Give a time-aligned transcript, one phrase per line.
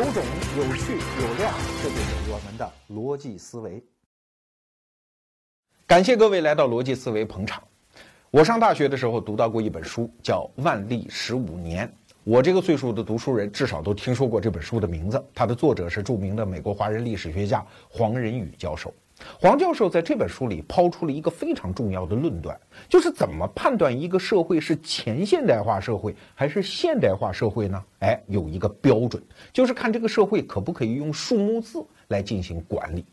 [0.00, 0.24] 有种、
[0.56, 1.52] 有趣、有量，
[1.82, 3.84] 这就是我们的逻辑思维。
[5.86, 7.62] 感谢各位来到逻辑思维捧场。
[8.30, 11.86] 我上大学的时候读到过一本书，叫《万历十五年》。
[12.24, 15.22] 我这个岁数的读书人，至少都听说过这本书的名字。
[15.34, 18.94] 它的作者是著名的美国华人历史学家黄仁宇教授。
[19.40, 27.82] 黄教授在这本书里抛出了一个非常重要的论断，就是怎么判断一个社会是前现代化社会还是现代化社会呢？
[28.00, 33.04] 哎，有一个标准，就是看这个社会可不可以用数目字来进行管理。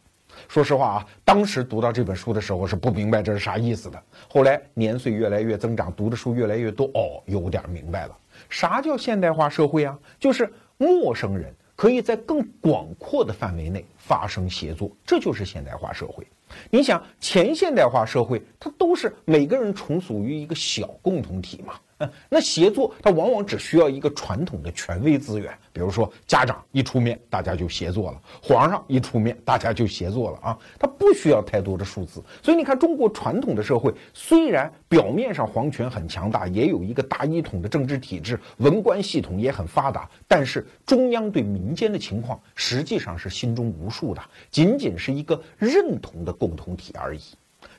[0.47, 4.01] 说实话啊，当时读到这本书的时候是不明白这是啥意思的。
[4.29, 8.15] 后来年岁越来越增长，读的书越来越多，哦，有点明白了。
[8.49, 9.97] 啥叫现代化社会啊？
[10.19, 16.27] 就是陌生人可以在更广阔的范围内发生协作，这就是现代化社会。
[16.71, 21.75] 你想，前现代化社会它都是每个人从属于一个小共同体嘛。
[22.29, 30.57] 那协作，它往往只需要一个传统的权威资源，比如说家长一出面，大家就协作了；皇上一出面，大家就协作了啊。
[30.77, 32.23] 它不需要太多的数字。
[32.43, 47.21] 所以你看，中国传统的社会虽然表面上皇权很强大，也有一个大一统的政治体制，文官系统也很发达，但是中央对民间的情况实际上是心中无数的，仅仅是一个认同的共同体而已。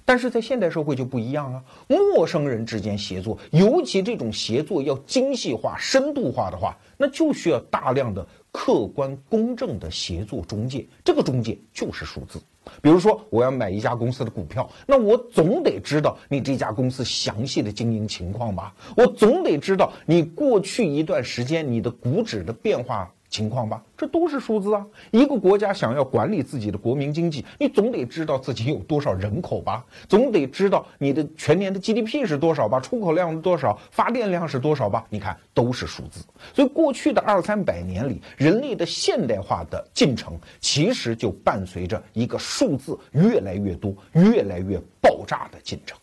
[0.05, 10.87] 但是在现代社会就不一样啊，陌生人之间协作，尤其这种协作要精细化、深度化的话，那就需要大量的客观公正的协作中介。
[11.05, 12.41] 这个中介就是数字。
[12.83, 18.75] 比如说，我要买一家公司的股票，那我总得知道你这家公司详细的经营情况吧？
[18.97, 23.11] 我总得知道你过去一段时间你的股指的变化。
[23.31, 24.85] 情况吧，这都是数字啊！
[25.11, 35.05] 一个国家想要管理自己的国民经济，你总得知道自己有多少人口吧，总得知道你的全年的 GDP 是多少吧，出口量是多少，发电量是多少吧？
[35.11, 36.25] 你看，都是数字。
[36.55, 45.99] 所以，过去的二三百年里，人类的现代化的进程，其实就伴随着一个数字越来越多、越来越爆炸的进程。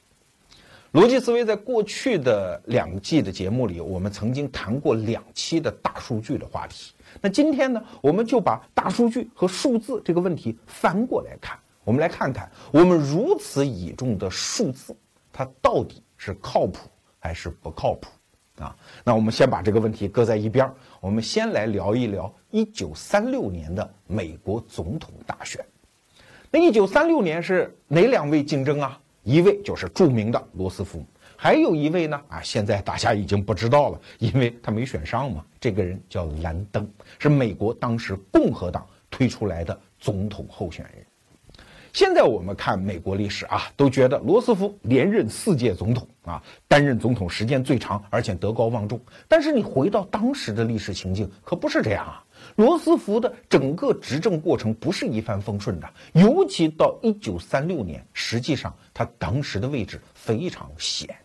[0.94, 6.94] 逻辑思维在过去的两季的节目里，我们曾经谈过两期的大数据的话题。
[7.22, 11.58] 那今天呢，我们就把大数据和数字这个问题翻过来看。
[11.84, 14.96] 我们来看看，我们如此倚重的数字，
[15.32, 16.90] 它到底是靠谱
[17.20, 18.08] 还是不靠谱
[18.64, 18.76] 啊？
[19.04, 25.64] 那我们先把这个问题搁在一边儿，我们先来聊一聊一九三六年的美国总统大选。
[26.50, 29.00] 那一九三六年是哪两位竞争啊？
[29.24, 31.06] 一位就是著名的罗斯福。
[31.46, 35.46] 还有一位呢啊，现在大家已经不知道了，因为他没选上嘛。
[35.60, 36.90] 这个人叫兰登，
[37.20, 41.06] 是美国当时共和党推出来的总统候选人。
[41.94, 49.00] 现在我们看美国历史啊，都觉得罗斯福连任四届总统啊，担任总统时间最长，而且德高望重。
[49.28, 52.26] 但是你回到当时的历史情境，可不是这样啊。
[52.56, 61.16] 罗斯福的整个执政过程不是一帆风顺的，尤其到一九三六年，实际上他当时的位置非常险。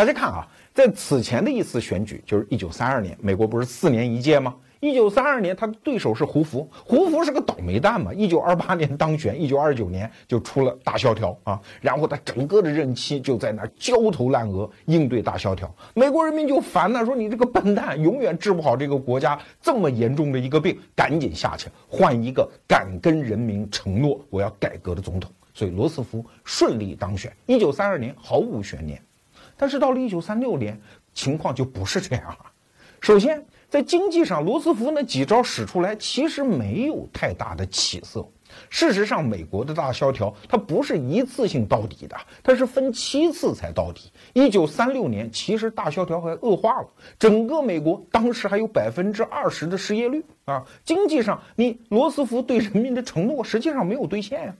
[0.00, 4.56] 大家看啊，在此前的一次选举，就是一九三二年，美国不是四年一届吗？
[4.80, 8.10] 一九三二年，他的对手是胡佛，胡佛是个倒霉蛋嘛。
[8.14, 25.30] 一九二八年当选，一九二九年就出了大萧条啊，然后他整个的任期就在那焦头烂额应对大萧条，美国人民就烦了，说你这个笨蛋，永远治不好这个国家这么严重的一个病，赶紧下去换一个敢跟人民承诺我要改革的总统。
[25.52, 28.98] 所以罗斯福顺利当选，一九三二年毫无悬念。
[29.60, 30.80] 但是到了一九三六年，
[31.12, 32.38] 情况就不是这样了。
[33.02, 38.26] 首先，在经济上，罗斯福那几招使出来，其实没有太大的起色。
[38.70, 44.10] 事实上，美国的大萧条它不是一次性到底的，它是分七次才到底。
[44.32, 46.88] 一九三六年，其实大萧条还恶化了，
[47.18, 50.64] 整个美国当时还有百分之二十的失业率啊。
[50.86, 54.54] 经济上，你罗斯福对人民的承诺实际上没有兑现呀。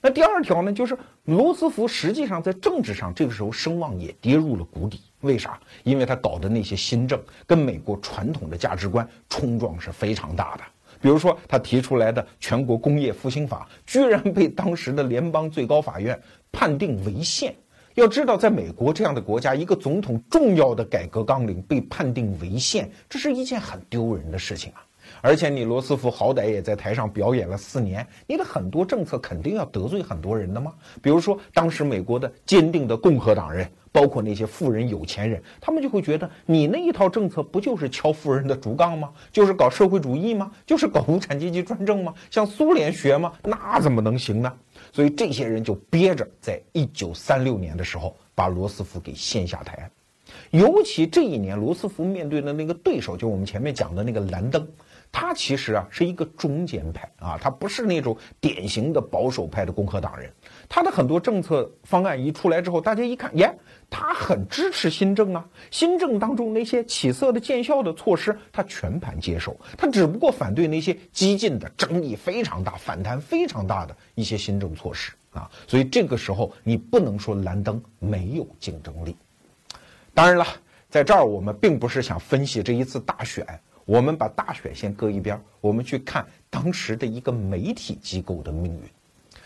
[0.00, 5.00] 那第二条呢，就是罗斯福实际上在政治上这个时候声望也跌入了谷底。
[5.20, 5.58] 为啥？
[5.82, 10.62] 因为他搞的那些新政跟美国传统的价值观冲撞是非常大的。
[11.00, 16.18] 比如说，他提出来的全国工业复兴法，居然被当时的联邦最高法院
[16.50, 17.54] 判定违宪。
[17.94, 24.85] 要知道，在美国这样的国家，一个总统重要的改革纲领被判定违宪，这是一件很丢人的事情啊。
[25.20, 30.72] 而且你罗斯福好歹也在台上表演了四年，你的很多政策肯定要得罪很多人的吗？
[31.02, 39.10] 比如说当时美国的坚定的共和党人，包括那些富人有钱人，他们就会觉得你那一套政策不就是敲富人的竹杠吗？
[39.32, 40.50] 就是搞社会主义吗？
[40.66, 42.12] 就是搞无产阶级专政吗？
[42.30, 43.32] 向苏联学吗？
[43.42, 44.52] 那怎么能行呢？
[44.92, 49.90] 所以这些人就憋着，在一九三六年的时候把罗斯福给掀下台。
[50.50, 54.66] 尤其这一年，罗斯福面对的那个对手，就我们前面讲的那个兰登。
[55.18, 60.30] 他其实啊是一个中间派啊，他不是那种典型的保守派的共和党人。
[60.68, 63.50] 他的很多政策方案一出来之后，大家一看，耶，
[63.88, 69.58] 他很支持新政啊，新政当中那些起色的见效的措施，他全盘接受。
[69.78, 75.50] 他只不过反对那些激进的、争议非常大、反弹非常大的一些新政措施啊。
[75.66, 79.16] 所以这个时候，你不能说兰登没有竞争力。
[80.12, 80.46] 当然了，
[80.90, 83.46] 在这儿我们并不是想分析这一次大选，
[83.86, 88.80] 我们把大选先搁一边，我们去看当时的一个媒体机构的命运。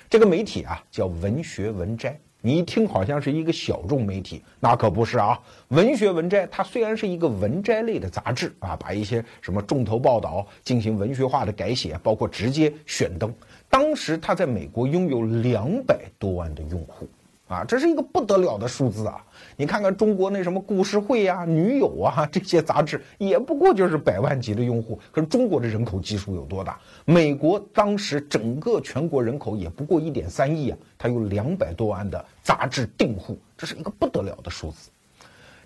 [0.08, 5.38] 这个媒体啊叫文学文摘，你一听好像是一个小众媒体，那可不是啊。
[5.68, 13.30] 文学文摘它虽然是一个文摘类的杂志啊，把一些什么重头报道进行文学化的改写，包括直接选登。
[13.68, 17.06] 当时它在美国拥有两百多万的用户。
[17.46, 19.26] 啊，这是一个不得了的数字啊！
[19.60, 24.98] 你看看中国那什么故事会呀、女友啊这些杂志，也不过就是百万级的用户。
[25.12, 26.80] 可是中国的人口基数有多大？
[27.04, 34.88] 美国当时整个全国人口也不过一点三亿啊，它有两百多万的杂志订户，这是一个不得了的数字。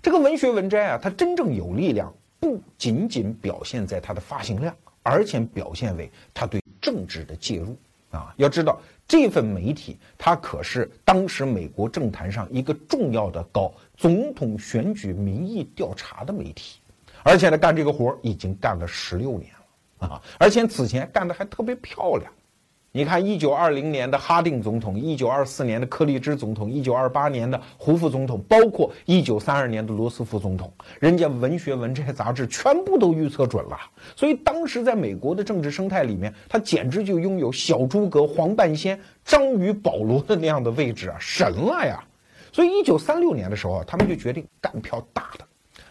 [0.01, 7.77] 这个文学文摘啊，它真正有力量，不仅仅表现在它的发行量，而且表现为它对政治的介入
[8.15, 8.33] 啊。
[8.37, 8.81] 要知道。
[9.07, 16.79] 这份媒体，它可是当时美国政坛上一个重要的搞总统选举民意调查的媒体，
[17.21, 19.51] 而且呢，干这个活已经干了十六年
[19.99, 20.21] 了啊！
[20.39, 22.33] 而且此前干的还特别漂亮。
[22.95, 30.71] 你看，一九二零年的哈定总统，一九二四年的克利芝总统，一九二八年的胡副总统，包括一九三二年的罗斯福总统，
[31.01, 33.77] 人家《文学文摘》杂志全部都预测准了。
[34.15, 42.01] 所以当时在美国的政治生态里面，他简直就拥有小诸葛、黄半仙、章鱼、保罗的那样的位置啊，神了呀！
[42.53, 45.45] 所以一九三六年的时候，他们就决定干票大的，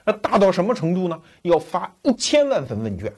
[0.07, 1.21] 那大到什么程度呢？
[1.43, 3.13] 要发一千万份问卷。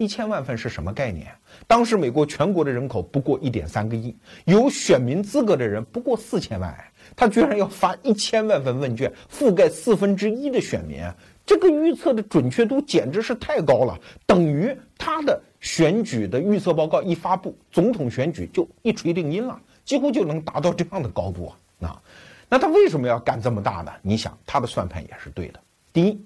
[0.00, 1.30] 一千万份是什么概念？
[1.66, 4.16] 当时美国全国的人口不过一点三个亿，
[4.46, 6.74] 有选民资格的人不过四千万，
[7.14, 11.02] 他居然要发一千万份问卷，覆盖四分之一的选民，
[11.44, 21.88] 这个预测的准确度简直是太高了，等于他的选举的预测报告一发布，总统选举就一锤定音了，几乎就能达到这样的高度啊！
[21.88, 22.02] 啊，
[22.48, 23.92] 那他为什么要干这么大呢？
[24.00, 25.60] 你想，他的算盘也是对的。
[25.92, 26.18] 第一。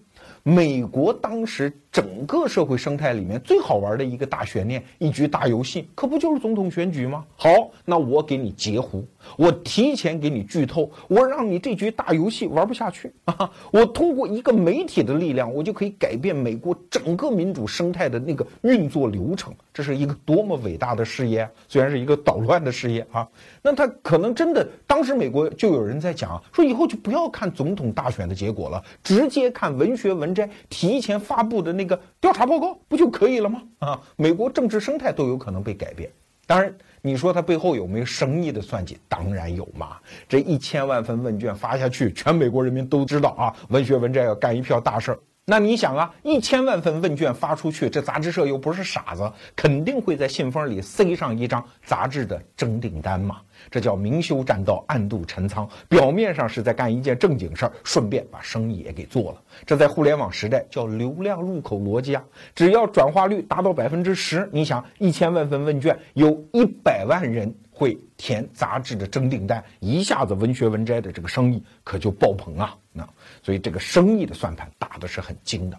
[0.47, 7.25] 美国当时整个社会生态里面最好玩的一个大悬念、一局大游戏，可不就是总统选举吗？
[7.37, 7.49] 好，
[7.85, 9.07] 那我给你截胡，
[9.37, 13.49] 我提前给你剧透，我让你这局大游戏玩不下去啊！
[13.73, 21.49] 我通过一个媒体的力量，我就可以改变美国整个民主生态的那个运作流程，这是一个多么伟大的事业！
[21.69, 23.25] 虽然是一个捣乱的事业啊，
[23.63, 30.35] 那他可能真的，当时美国就有人在讲，说以后就不要看总统大选的结果了，直接看文学文。
[30.35, 33.63] 摘提前发布的那一个调查报告不就可以了吗？
[33.79, 36.11] 啊，美国政治生态都有可能被改变。
[36.47, 38.99] 当然，你说他背后有没有生意的算计？
[39.09, 39.97] 当然有嘛。
[40.29, 45.19] 这一千万份问卷发下去，全美国人民都知道啊，文学文摘要干一票大事儿。
[45.47, 53.43] 那你想啊，一千万份问卷发出去，这杂志社又不是傻子，肯定会在信封里塞上一张杂志的征订单嘛。
[53.71, 55.69] 这叫明修栈道，暗度陈仓。
[55.87, 59.43] 表面上是在干一件正经事儿，顺便把生意也给做了。
[59.67, 62.25] 这在互联网时代叫流量入口逻辑啊！
[62.55, 72.75] 只要转化率达到百分之十，你想一千万份问卷，有一百万人会填杂志的征订单，一下子文学文摘的这个生意可就爆棚啊！
[72.95, 73.07] 那。
[73.43, 75.77] 所以这个生意的算盘打的是很精的，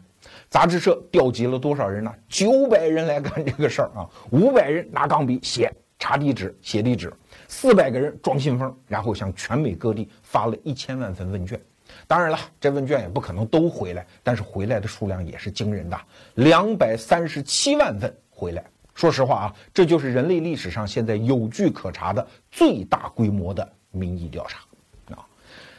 [0.49, 2.13] 杂志社调集了多少人呢？
[2.29, 7.11] 九百人来干这个事儿啊，五百人拿钢笔写查地址写地址，
[7.47, 11.59] 四百个人装信封，然后向全美各地发了一千万份问卷。
[12.07, 15.99] 当然了，这问卷也不可能都回来，但是回来的数量也是惊人的，
[16.33, 18.63] 两百三十七万份回来。
[18.93, 24.59] 说实话啊，这就是人类历史上现在有据可查的最大规模的民意调查。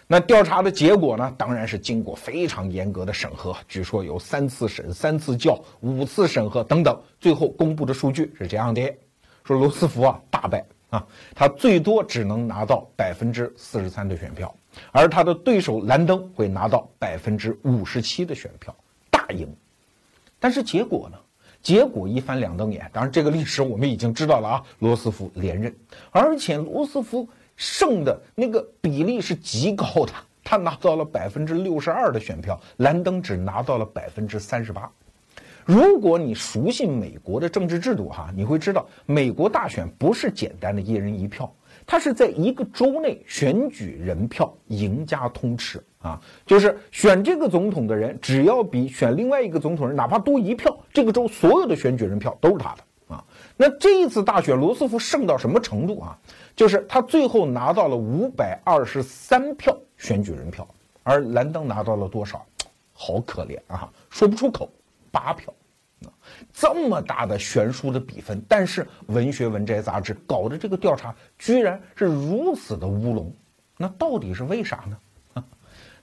[0.08, 1.34] 那调查的结果呢？
[1.36, 7.02] 当然是经过非常严格的审核，据说有三次审、三次校、五次审核等等。
[7.18, 8.94] 最后公布的数据是这样的：
[9.42, 14.54] 说罗斯福啊大败啊，他最多只能拿到百分之四十三的选票，
[14.92, 18.72] 而他的对手兰登会拿到百分之五十七的选票，
[19.10, 19.52] 大赢。
[20.38, 21.18] 但是结果呢？
[21.62, 22.88] 结果一翻两瞪眼。
[22.92, 25.74] 当然，这个历史我们已经知道了啊，罗斯福连任，
[26.12, 27.28] 而且罗斯福。
[27.56, 30.12] 胜的那个比例是极高的，
[30.44, 34.90] 他拿到了百分之六十二的选票，兰登只拿到了百分之三十八。
[35.64, 41.52] 如果你熟悉美国的政治制度哈，你会知道美国大选不是简单的一人一票，
[41.84, 45.82] 它是在一个州内选举人票，赢家通吃。
[45.98, 53.24] 啊，就是选这个总统的人，只要比选另外一个总统人哪怕多一票，这个州所有的选举人票都是他的啊。
[53.56, 56.16] 那这一次大选，罗斯福胜到什么程度啊？
[56.56, 60.66] 就是他最后拿到了五百二十三票选举人票，
[61.02, 62.44] 而兰登拿到了多少？
[62.92, 64.68] 好可怜啊，说不出口，
[65.12, 65.52] 八票。
[66.04, 66.10] 啊
[66.52, 73.32] 这么大的悬殊的比分，但是《文学文摘》杂志搞的这个调查居然是如此的乌龙，
[73.76, 74.96] 那到底是为啥呢？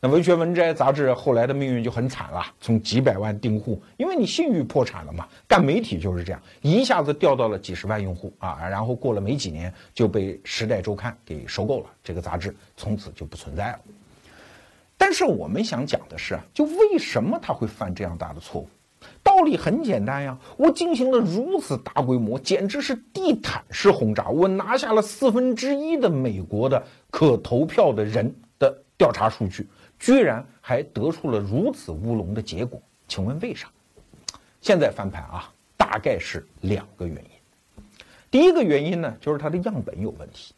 [0.03, 13.79] 那《文学文摘》杂志后来的命运就很惨了，从几百万订户，因为你信誉破产了嘛，干媒体就是这样，一下子掉到了几十万用户啊，然后过了没几年就被《时代周刊》给收购了，这个杂志从此就不存在了。
[14.97, 18.67] 但是我们想讲的是啊，就为什么他会犯这样大的错误？
[19.23, 29.67] 道理很简单呀，我进行了如此大规模，简直是地毯式轰炸，我拿下了四分之一的美国的可投票的人的调查数据，
[30.03, 33.69] 居然还得出了如此乌龙的结果，请问为啥？
[34.59, 37.31] 现在翻盘啊，大概是两个原因。
[38.29, 40.53] 第一个原因呢，就是它的样本有问题。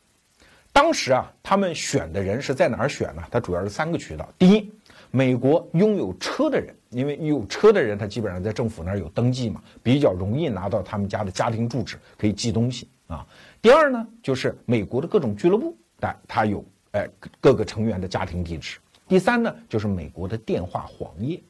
[0.74, 3.22] 当时啊，他们选的人是在哪儿选呢？
[3.30, 4.28] 它主要是三个渠道。
[4.40, 4.74] 第一，
[5.12, 6.76] 美国拥有车的人。
[6.90, 13.28] 因为有车的人，他基本上在政府那儿有登记嘛，比较容易拿到他们家的家庭住址，可以寄东西啊。
[13.62, 17.08] 第二呢，就是美国的各种俱乐部，但他有哎
[17.40, 18.80] 各个成员的家庭地址。
[19.08, 21.42] 第三呢，就是美国的电话黄页。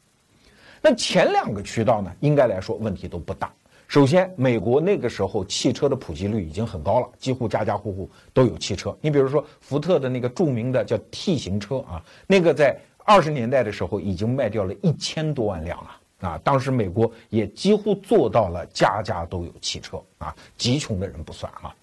[0.81, 3.53] 那前两个渠道呢，应该来说问题都不大。
[3.87, 8.97] 首先，美国那个时候汽车的普及率已经很高了，几乎家家户户都有汽车。
[9.01, 12.79] 你比如说福特的那个著名的叫 T 型车啊，那个在。
[13.07, 16.41] 二十年代的时候，已经卖掉了一千多万辆了啊！
[16.43, 21.75] 当时美国也几乎做到了家家都有汽车啊，极穷的人不算啊。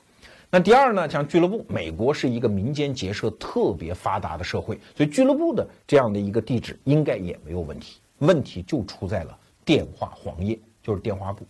[0.54, 8.00] 那第二呢，像俱乐部，美国是一个民间结社特别发达的社会，所以俱乐部的这样的一个地址应该也没有问题。
[8.18, 11.46] 问题就出在了电话黄页，就是电话簿。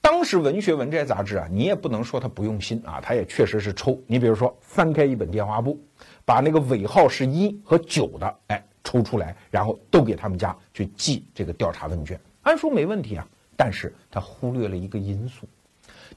[0.00, 4.00] 当时《文学文摘》杂志啊，你也不能说他不用心啊，他也确实是抽。
[4.06, 5.78] 你比如说，翻开一本电话簿，
[6.24, 8.64] 把那个尾号是一和九的，哎。
[8.84, 13.28] 抽出来，然后都给他们家去寄这个调查问卷，按说没问题啊。
[13.54, 15.46] 但是他忽略了一个因素，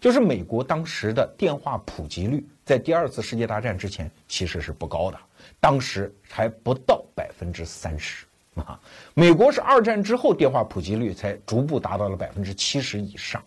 [0.02, 5.18] 就是美国当时的电话普及率在第二次世界大战之前其实是不高的，
[5.60, 8.80] 当时还不到百分之三十啊。
[9.14, 13.42] 美国是二战之后电话普及率才逐步达到了百分之七十以上。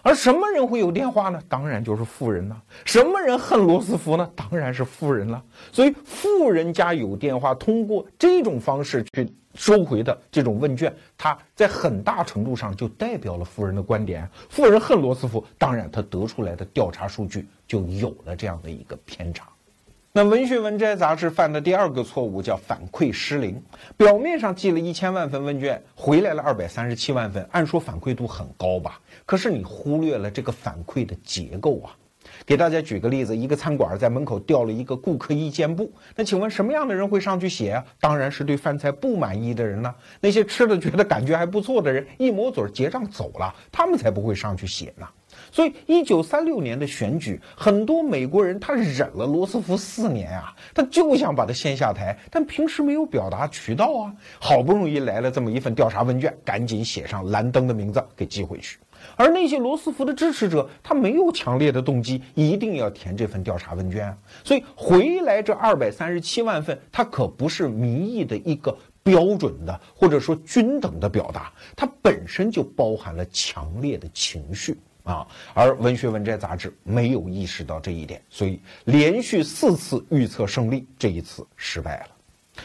[0.00, 1.38] 而什么人会有电话呢？
[1.48, 2.62] 当然就是富人了。
[2.84, 4.30] 什么人恨罗斯福呢？
[4.34, 5.42] 当然是富人了。
[5.70, 14.28] 所以富人家有电话，通过这种方式去收回的这种问卷，它在很大程度上就代表了富人的观点。
[14.50, 19.48] 富人恨罗斯福，当然他得出来的调查数据就有了这样的一个偏差。
[20.16, 23.60] 那《文学文摘》杂志犯的第二个错误叫反馈失灵。
[23.96, 29.00] 表面上寄了一千万份问卷，回来了二百三十七万份，按说反馈度很高吧？
[29.26, 31.96] 可是你忽略了这个反馈的结构啊！
[32.46, 37.84] 给大家举个例子，一个餐馆在门口吊了一个顾客意见簿，那请问什么样的人会上去写啊？
[38.00, 39.94] 当然是对饭菜不满意的人呢。
[40.20, 45.06] 那些吃的觉得感觉还不错的人，一抹嘴结账走了，他们才不会上去写呢。
[45.50, 54.14] 所以，一九三六年的选举，很多美国人他忍了罗斯福四年啊，他就想把他掀下台，但平时没有表达渠道啊。
[54.38, 58.78] 好不容易来了这么一份调查问卷，赶紧写上兰登的名字给寄回去。
[59.16, 64.16] 而那些罗斯福的支持者，他没有强烈的动机，一定要填这份调查问卷。
[64.42, 74.78] 所以回来这二百三十七万份，它可不是民意的一个标准的或者说均等的表达，它本身就包含了强烈的情绪。
[75.04, 82.06] 啊，而《文学文摘》杂志没有意识到这一点，所以连续四次预测胜利，这一次失败了。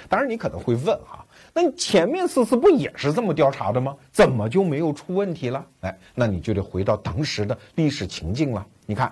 [0.08, 1.20] 当然，你可能会问啊，
[1.62, 3.94] 那前面四次不也是这么调查的吗？
[4.14, 5.66] 怎么就没有出问题了？
[5.82, 8.66] 哎，那你就得回到当时的历史情境了。
[8.86, 9.12] 你看。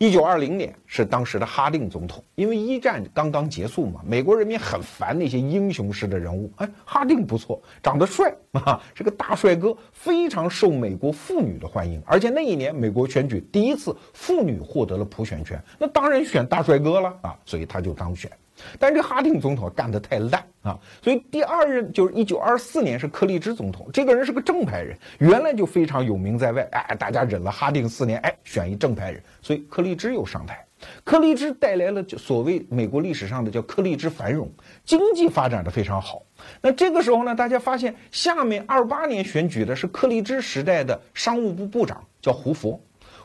[0.00, 6.48] 一九二零年是当时的哈定总统，因为一战刚刚结束嘛，美国人民很烦那些英雄式的人物。
[6.58, 12.00] 哎，哈定不错，长得帅啊，是个大帅哥，非常受美国妇女的欢迎。
[12.06, 18.30] 而且那一年美国选举第一次妇女获得了普选权，那当然选大帅哥了啊，所以他就当选。
[18.78, 30.64] 但这哈定总统干得太烂啊，所以第二任就是一九二四年是柯立芝总统，这个人是个正派人，原来就非常有名在外，哎，大家忍了哈定四年，哎，选一正派人，所以柯立芝又上台，
[31.04, 34.50] 柯立芝带来了就所谓美国历史上的叫柯立芝繁荣，
[34.84, 36.22] 经济发展的非常好。
[36.60, 42.80] 那这个时候呢，大家发现下面二八年选举的是柯立芝时代的商务部部长叫胡佛。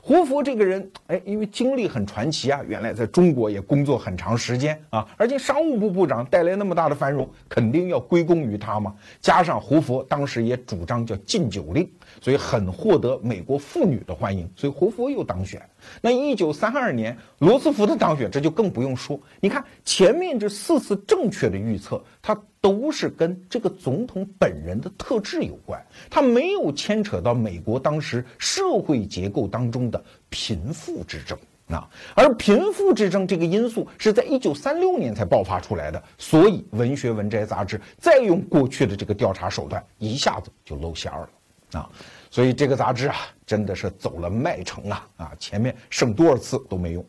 [0.05, 8.93] 胡佛这个人，哎，因为经历很传奇啊，原来在中国也工作很长时间啊，而且商务部部长带来那么大的繁荣，肯定要归功于他嘛。
[9.21, 15.61] 加上胡佛当时也主张叫禁酒令，所以很获得美国妇女的欢迎，所以胡佛又当选。
[16.01, 19.19] 那一九三二年罗斯福的当选，这就更不用说。
[19.39, 22.39] 你看前面这四次正确的预测，他。
[22.63, 31.37] 都是跟这个总统本人的特质有关，他没有牵扯到美国当时社会结构当中的贫富之争
[31.67, 41.89] 啊，而贫富之争这个因素是在一九三六年才爆发出来的，所以《文学文摘》杂志再用过去的这个调查手段，一下子就露馅儿了啊，
[42.33, 47.05] 所以这个杂志啊，真的是走了麦城了啊，前面剩多少次都没用，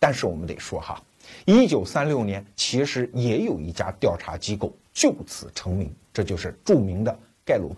[0.00, 1.00] 但是我们得说哈。
[1.44, 7.76] 一九三六年，其实也有一家调查机构就此成名，这就是著名的盖洛普。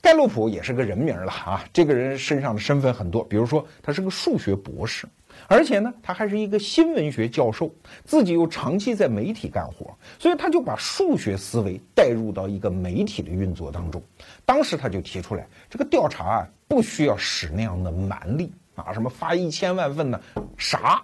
[0.00, 5.06] 盖洛普也是个人名了啊，这个人身上的身份很多，比如说他是个数学博士，
[5.48, 7.70] 而且呢，他还是一个新闻学教授，
[8.04, 14.02] 自己又长期在媒体干活，所以他就把数学思维带入到一个媒体的运作当中。
[14.44, 20.20] 当时他就提出来，这个调查啊，不需要使那样的蛮力啊，什么发一千万份呢，
[20.56, 21.02] 啥？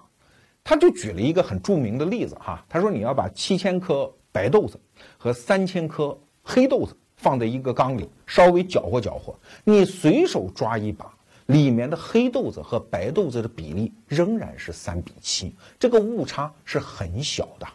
[0.65, 4.79] 他就举了一个很著名的例子哈，他说你要把七千颗白豆子
[5.19, 9.35] 和三千颗黑豆子放在一个缸里，稍微搅和搅和，
[9.65, 11.13] 你随手抓一把，
[11.47, 17.67] 里面的黑豆子和白豆子的比例仍然是三比七，这个误差是很小的。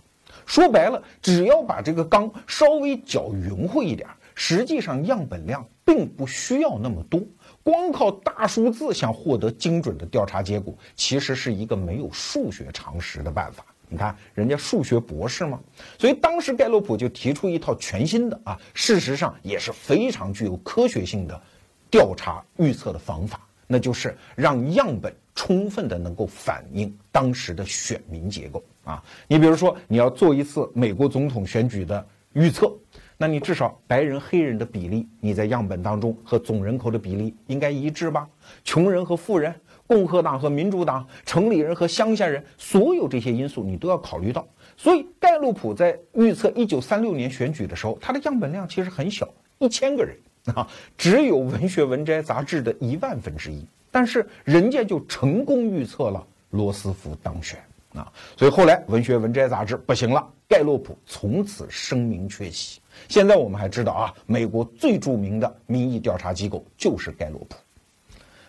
[0.46, 7.22] 说白了，只要把这个缸稍微搅匀乎一点，实际上样本量并不需要那么多。
[7.64, 13.66] 光靠大数字想获得精准的调查结果，其实是一个没有数学常识的办法。
[13.90, 15.60] 你看人家数学博士嘛，
[15.98, 21.42] 所以当时盖洛普就提出一套全新的啊，事实上也是非常具有科学性的
[21.90, 29.04] 调查预测的方法，那就是让样本充分的能够反映当时的选民结构啊。
[29.28, 32.74] 你比如说你要做一次美国总统选举的预测。
[33.20, 38.30] 那你至少白人黑人的比例，你在样本当中和总人口的比例应该一致吧？
[38.63, 39.52] 穷人和富人，
[39.88, 44.48] 共和党和民主党，城里人和乡下人，所有这些因素你都要考虑到。
[44.76, 50.15] 所以盖洛普在预测一九三六年选举的时候，他的样本量其实很小，一千个人
[50.56, 57.60] 啊，只有《文学文摘》杂志的一万分之一，但是人家就成功预测了罗斯福当选
[57.94, 58.12] 啊。
[58.38, 62.80] 所以后来《文学文摘》杂志不行了，盖洛普从此声名鹊起。
[63.10, 67.56] 现在我们还知道啊，美国最著名的民意调查机构就是盖洛普。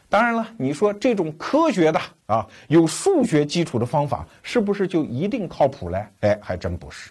[0.08, 6.06] 当然了，你说这种科学的啊，有数学基础的方法，是不是就一定靠谱嘞？
[6.20, 7.10] 哎，还真不是。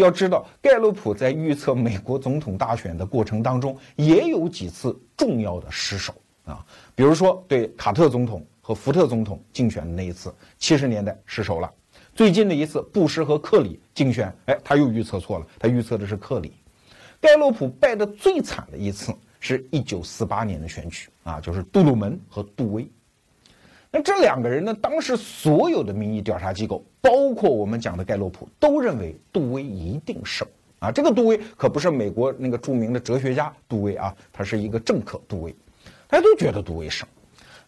[0.00, 6.64] 要知道，盖洛普在预测美国总统大选的过程当中，也有几次重要的失手啊。
[6.94, 11.70] 比如说，对卡特总统和福特总统竞选的那一次，七十年代失手了。
[12.14, 16.52] 最近的一次，布什和克里竞选，哎，他又预测错了，他预测的是克里。
[17.20, 22.90] 盖洛普败的最惨的一次是一九四八年的选举啊，就是杜鲁门和杜威。
[23.90, 30.90] 那这两个人呢，当时所有的民意调查机构，包括我们讲的盖洛普，都认为杜威一定胜啊。
[30.90, 35.54] 这个杜威可不是美国那个著名的哲学家杜威啊，他是一个政客杜威，
[36.06, 37.06] 大家都觉得杜威胜。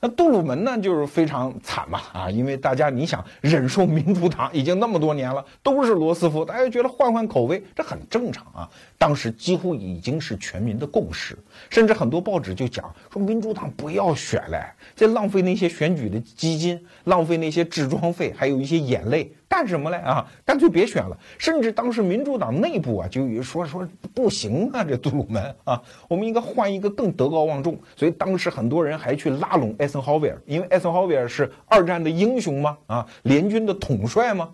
[0.04, 8.68] 那杜鲁门呢，就是非常惨嘛啊，因为大家你想忍受民主党已经那么多年了，都是罗斯福，大家觉得换换口味，这很正常啊。
[8.98, 11.38] 当时几乎已经是全民的共识，
[11.70, 14.62] 甚至很多报纸就讲说民主党不要选了，
[14.94, 19.32] 在浪费那些选举的基金，浪费那些置装费，还有一些眼泪。
[19.48, 20.26] 干什么嘞啊？
[20.44, 21.18] 干脆别选了。
[21.38, 27.78] 甚至当时民主党内部啊，就有说说不行啊，这杜鲁门啊，我们应该换一个更德高望重。
[27.96, 34.50] 所以当时很多人还去拉拢艾森豪威尔，因为艾森豪威尔是二战的英雄嘛，啊，联军的统帅嘛。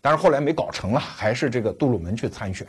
[0.00, 2.66] 但是后来没搞成了，还是这个杜鲁门去参选。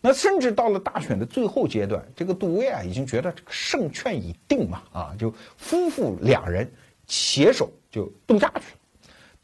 [0.00, 6.70] 那甚至到了大选的最后阶段，这个杜威啊已经觉得这个胜券已定嘛，啊，就夫妇两人
[7.06, 8.78] 携手就度假去了。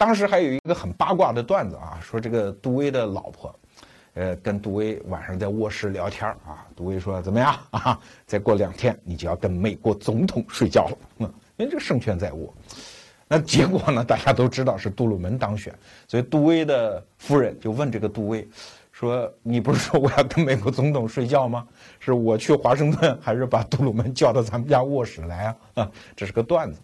[0.02, 3.54] 当时还有一个很八卦的段子啊，说这个杜威的老婆，
[4.14, 7.96] 呃，跟杜威晚上在卧室聊天啊，杜威说怎么样 啊？
[8.26, 12.52] 再过两天你就要跟美国总统睡觉了，嗯，因为这个胜券在握。
[13.28, 14.02] 那结果呢？
[14.02, 15.72] 大家都知道是杜鲁门当选，
[16.08, 18.44] 所以杜威的夫人就问这个杜威，
[18.90, 21.64] 说你不是说我要跟美国总统睡觉吗？
[22.00, 25.56] 是我去华盛顿，还是把杜鲁门叫到咱们家卧室来啊？
[25.74, 26.80] 啊，这是个段子。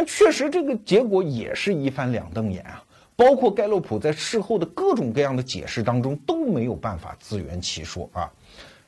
[0.00, 2.82] 那确实，这个结果也是一翻两瞪眼啊！
[3.14, 8.32] 包括盖洛普在事后的各种各样的解释当中都没有办法自圆其说啊！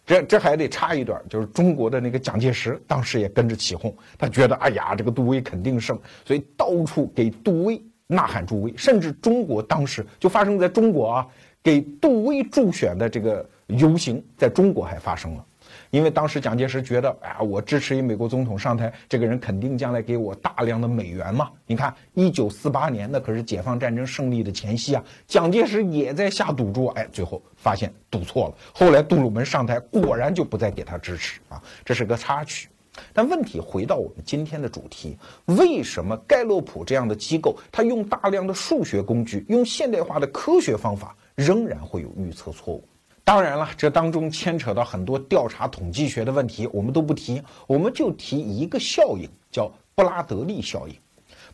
[0.06, 11.26] 这这还得差一段，就是中国的那个蒋介石当时也跟着起哄，他觉得哎呀，这个杜威肯定胜，所以到处给杜威呐喊助威，甚至中国当时就发生在中国啊，
[11.62, 15.44] 给杜威助选的这个游行，在中国还发生了。
[15.92, 21.50] 因为当时蒋介石觉得，哎呀，我支持一美国总统上台，这个人肯定将来给我大量的美元嘛。
[21.66, 28.54] 你看，一九四八年那可是解放战争胜利的前夕啊，蒋介石也在下赌注，哎，最后发现赌错了。
[28.72, 32.70] 后来杜鲁门上台，果然就不再给他支持啊，这是个插曲。
[33.12, 42.82] 但问题回到我们今天的主题，为什么盖洛普这样的机构，他用大量的数学工具，用现代化的科学方法，仍然会有预测错误？
[43.24, 50.94] 当然了，这当中牵扯到很多调查统计学的问题，我们都不提，我们就提一个效应，叫布拉德利效应。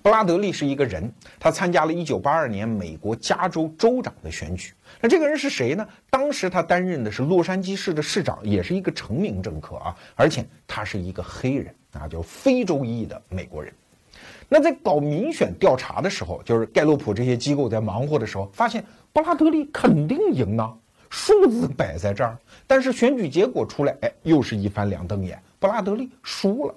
[0.01, 4.73] 布拉德利是一个人，他参加了一九八二年美国加州州长的选举。
[5.01, 5.87] 那这个人是谁呢？
[6.09, 13.73] 当时他担任的是洛杉矶市的市长，也是一个成名政客啊，而且他是一个黑人啊，叫非洲裔的美国人。
[14.49, 20.75] 那在搞民选调查的时候，就是盖洛普这些机构在忙活的时候，发现布拉德利肯定赢啊。
[21.11, 26.75] 数字摆在这儿，但是选举结果出来，哎，又是一翻两瞪眼，布拉德利输了。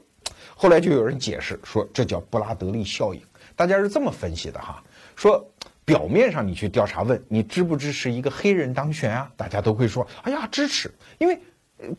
[0.55, 3.21] 后来就有人解释说，这叫布拉德利效应。
[3.55, 4.83] 大家是这么分析的哈，
[5.15, 5.45] 说
[5.83, 11.39] 表面上你去调查问你支不支持一个黑人当选啊，大家都会说，哎呀支持，因为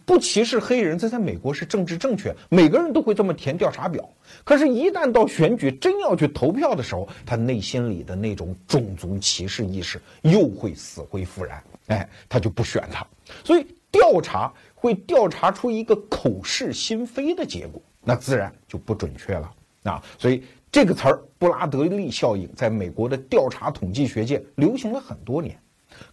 [0.06, 4.08] 不歧视黑人，这在美国是政治正确，每个人都会这么填调查表。
[4.44, 11.62] 可是，一旦到选举真要去投票的时候，他内心里的那种种族歧视意识又会死灰复燃。
[11.92, 13.06] 哎，他就不选他，
[13.44, 19.52] 所以调查会调查出一个口是心非的结果，那自然就不准确了
[19.82, 20.02] 啊。
[20.18, 25.60] 所以这个词儿“布拉德利效应”在美国的调查统计学界流行了很多年，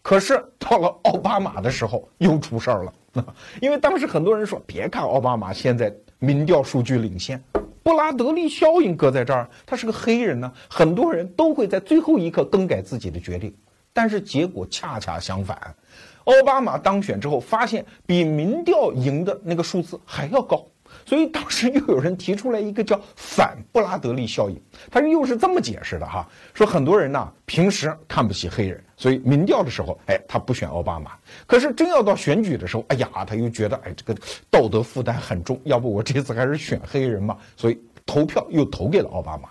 [0.02, 2.94] 可是到了奥巴马的时候又出事儿了，
[3.62, 7.42] 因为当时很多人说：“别看奥巴马现在民调数据领先，
[7.82, 13.56] 布拉德利效应搁在这儿，他是个黑人呢，很多人都会在最后一刻更改自己的决定。”
[14.00, 15.76] 但是结果恰恰相反，
[16.24, 20.66] 奥巴马当选之后，发现比民调赢的那个数字还要高，
[21.06, 24.58] 所以当时又有人提出来一个叫反布拉德利效应，
[24.90, 31.12] 他又是这么解释的哈，说很多人呢平时看不起黑人，所以民调的时候，哎，他不选奥巴马，
[31.46, 34.18] 可是真要到选举的时候，哎呀，他又觉得哎这个
[34.50, 39.50] 道德负担很重，要不我这次还是选黑人嘛，所以投票又投给了奥巴马。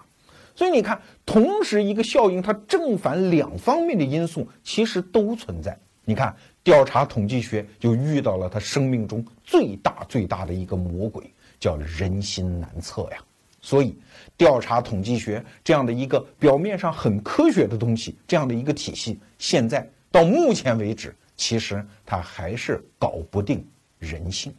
[0.58, 5.78] 所以你看，同时一个效应，它正反两方面的因素其实都存在。
[6.04, 13.18] 你看，调查统计学就遇到了他生命中最大最大的一个魔鬼，叫人心难测呀。
[13.60, 13.96] 所以，
[14.36, 23.64] 调查统计学这样的一个表面上很科学的东西，这样的一个体系，现在到目前为止，其实它还是搞不定
[24.00, 24.52] 人性。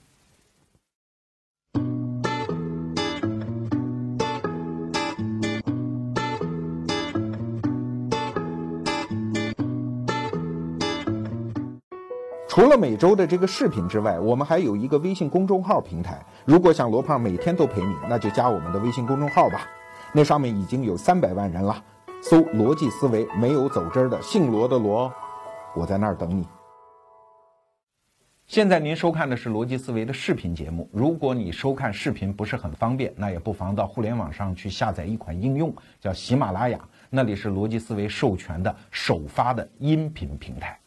[12.49, 16.19] 除了每周的这个视频之外，我们还有一个微信公众号平台。
[16.45, 19.67] 如果想罗胖每天都陪你，那就加我们的微信公众号吧。
[20.11, 21.83] 那上面已经有三百万人了，
[22.23, 25.13] 搜“逻辑思维”，没有走之的，姓罗的罗，
[25.75, 26.47] 我在那儿等你。
[28.47, 30.89] 现在您收看的是逻辑思维的视频节目。
[30.91, 36.79] 如果你收看视频不是很方便，那也不妨到互联网上去下载一款应用，叫喜马拉雅，
[37.11, 40.79] 那里是逻辑思维授权的首发的音频平台。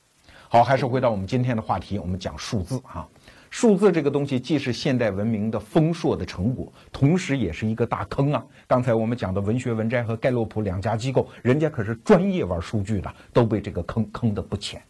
[0.53, 3.09] 好，还是回到我们今天的话题，我们讲数字哈。
[3.49, 8.45] 数字这个东西既是现代文明的丰硕的成果，同时也是一个大坑啊。
[8.67, 14.83] 刚才我们讲的文学文摘和盖洛普两家机构，人家可是专业玩数据的，都被这个坑坑得不浅。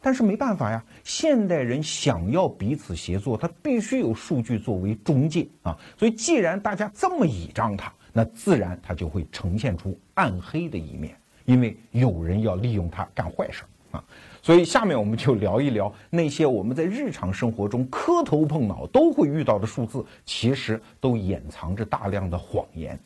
[0.00, 5.76] 但是没办法呀，现代人想要彼此协作，他必须有数据作为中介啊。
[5.98, 14.04] 所以既然大家这么倚仗它，那自然它就会呈现出暗黑的一面，因为有人要利用它干坏事儿啊。
[14.42, 22.98] 所以，下面我们就聊一聊那些我们在日常生活中磕头碰脑都会遇到的数字，其实都掩藏着大量的谎言。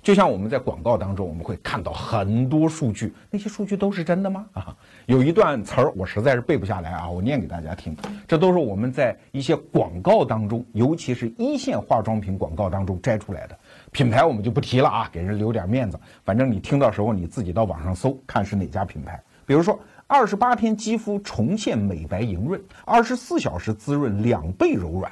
[0.00, 4.44] 就像我们在广告当中，我们会看到很多数据，那些数据都是真的吗？
[4.52, 7.96] 啊， 有一段词儿我实在是背不下来啊，我念给大家听。
[8.26, 13.56] 这都是我们在一些广告当中，尤其是一线化妆品广告当中摘出来的。
[13.92, 15.98] 品牌我们就不提了啊，给人留点面子。
[16.24, 19.22] 反正你听到时候你自己到网上搜，看是哪家品牌。
[19.46, 19.78] 比如说。
[20.12, 25.10] 二十八天肌肤重现美白莹润，二十四小时滋润两倍柔软，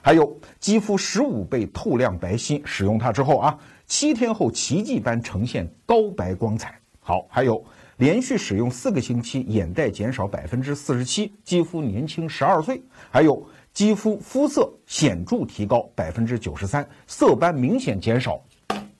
[0.00, 2.62] 还有肌肤十五倍透亮白皙。
[2.64, 6.78] 使用它之后啊，七天后奇迹般呈现高白光彩。
[7.00, 7.64] 好，还有
[7.96, 12.80] 连续使用四个星期，眼袋减少百分之四十七，肌肤年轻十二岁。
[13.10, 18.40] 还有肌肤肤色显著提高百分之九十三，色斑明显减少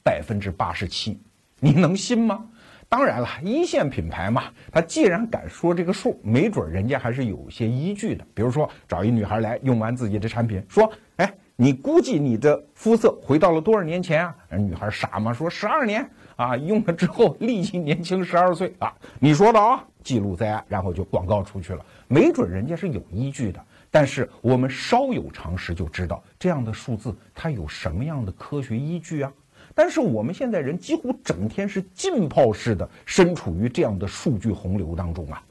[0.02, 1.20] 百分之八十七，
[1.60, 2.46] 你能信吗？
[2.88, 8.24] 当然了，一线品牌嘛，他既然敢说这个数，没准人家还是有些依据的。
[8.32, 15.32] 比如说，找一女孩来用完自己的产品，说：“哎，你估计你的肤色回到了多少年前啊？”女孩傻吗？
[15.32, 23.60] 说：“十二年啊，用了之后立即年轻十二岁啊。”你说的啊，记录在案，然后就广告出去了，没准人家是有依据的。
[23.90, 29.32] 但是我们稍有常识就知道，这样的数字它有什么样的科学依据啊？
[29.78, 35.42] 但是我们现在人几乎整天是浸泡式的身处于这样的数据洪流当中啊。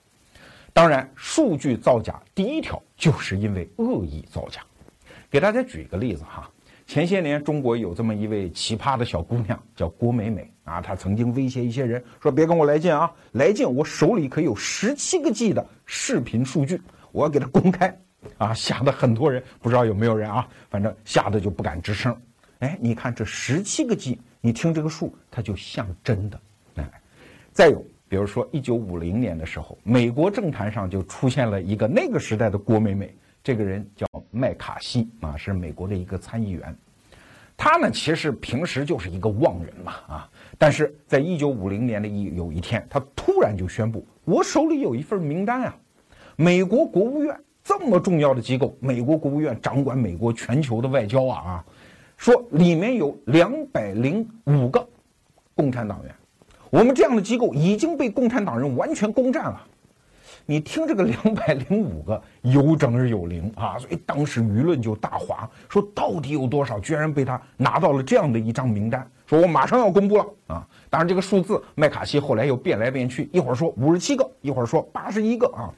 [0.73, 4.61] 当然，数据造假第一条就是因为恶意造假。
[5.29, 6.49] 给大家举一个例子哈，
[6.88, 17.95] 前些年中国有这么一位奇葩的小姑娘叫郭美美啊，她曾经威胁一些人说：“别跟我来劲啊，来劲我手里可有十七个 G 的视频数据，我要给她公开。”
[18.39, 22.19] 啊，吓得很多人不知道有没有人啊，反正吓得就不敢吱声。
[22.65, 26.41] 哎，你看这十七个 G，你听这个数，它就像真的。
[26.78, 26.91] 哎，
[27.51, 36.75] 再有，比如说一九五零年的时候，美国政坛上就出现了一个那个时代的郭美美，这个人叫麦卡锡啊，是美国的一个参议员。
[37.56, 45.78] 他呢，其实平时就是一个妄人嘛啊，但是在一九五零年的一有一天，他突然就宣布，我手里有一份名单啊，
[46.36, 47.39] 美国国务院。
[47.67, 51.65] 这么重要的机构，美国国务院掌管美国全球的外交啊啊，
[52.17, 54.88] 说里面有两百零五个
[55.54, 56.13] 共产党员，
[56.69, 59.62] 我们这样的机构已经被共产党人完全攻占了。
[60.47, 70.67] 你听这个两百零五个有整而有零啊，所以当时舆论就大哗，说到底有多少，居然被他拿到了这样的一张名单，说我马上要公布了啊。
[70.88, 75.73] 当然这个数字麦卡锡后来又变来变去，一会儿说五十七个，一会儿说八十一个啊。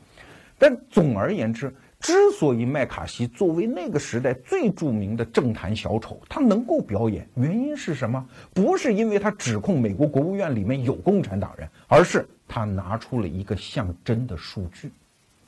[0.58, 8.23] 但总而言之，之所以麦卡锡作为那个时代最著名的政坛小丑，他能够表演，原因是什么？
[8.53, 14.91] 不是因为他指控美国国务院里面有共产党人，而是他拿出了一个像真的数据。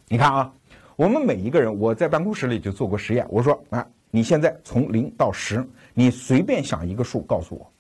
[0.08, 0.52] 你看啊，
[0.96, 7.72] 我们每一个人，我在办公室里就做过实验，我说啊，你现在从零到十，你随便想一个数告诉我，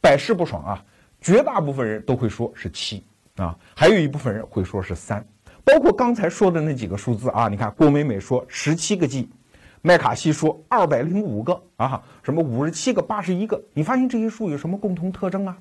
[0.00, 0.84] 百试不爽啊，
[1.20, 3.04] 绝大部分人都会说是七
[3.36, 5.24] 啊，还有一部分人会说是三。
[5.68, 9.28] 包括刚才说的那几个数字啊，你看郭美美说十七个 G，
[9.82, 15.54] 麦卡锡说二百零五个啊，什么五十七个、八十一个，你发现这些数有什么共同特征啊？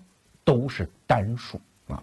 [0.45, 2.01] 都是单数啊，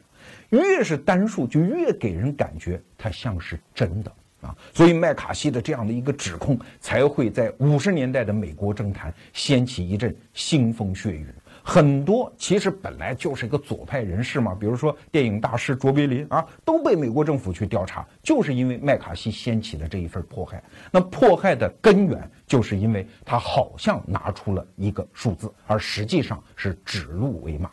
[0.50, 4.12] 越是单数就越给人感觉它像是真的
[4.42, 11.26] 啊，所以麦卡锡的这样的一个指控才会在五十年代的美国政坛掀起一阵腥风血雨。
[11.66, 20.62] 很多其实本来就是一个左派人士嘛，比如说电影大师卓别林啊，都被美国政府去调查，就是因为麦卡锡掀起的这一份迫害。
[20.90, 27.70] 那迫害的根源，就是因为他好像拿出了一个数字，而实际上是指鹿为马。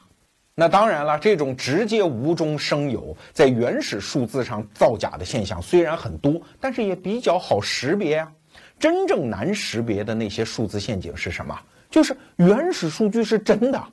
[0.55, 8.31] 那当然了，这种直接无中生有，在原始数字上造假的现象虽然很多，但是也比较好识别啊。
[8.79, 11.59] 真正难识别的那些数字陷阱是什么？
[11.91, 13.83] 就是原始数据是真的，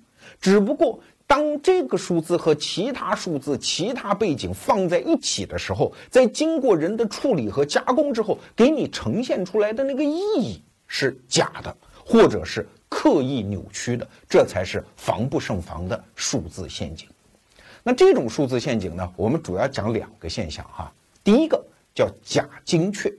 [0.41, 17.07] 只不过当这个数字和其他数字、其他背景放在一起的时候，在经过人的处理和加工之后，给你呈现出来的那个意义是假的，或者是刻意扭曲的，这才是防不胜防的数字陷阱。
[17.83, 20.91] 那这种数字陷阱呢，我们主要讲两个现象哈。
[21.23, 21.63] 第一个
[21.95, 23.13] 叫假精确。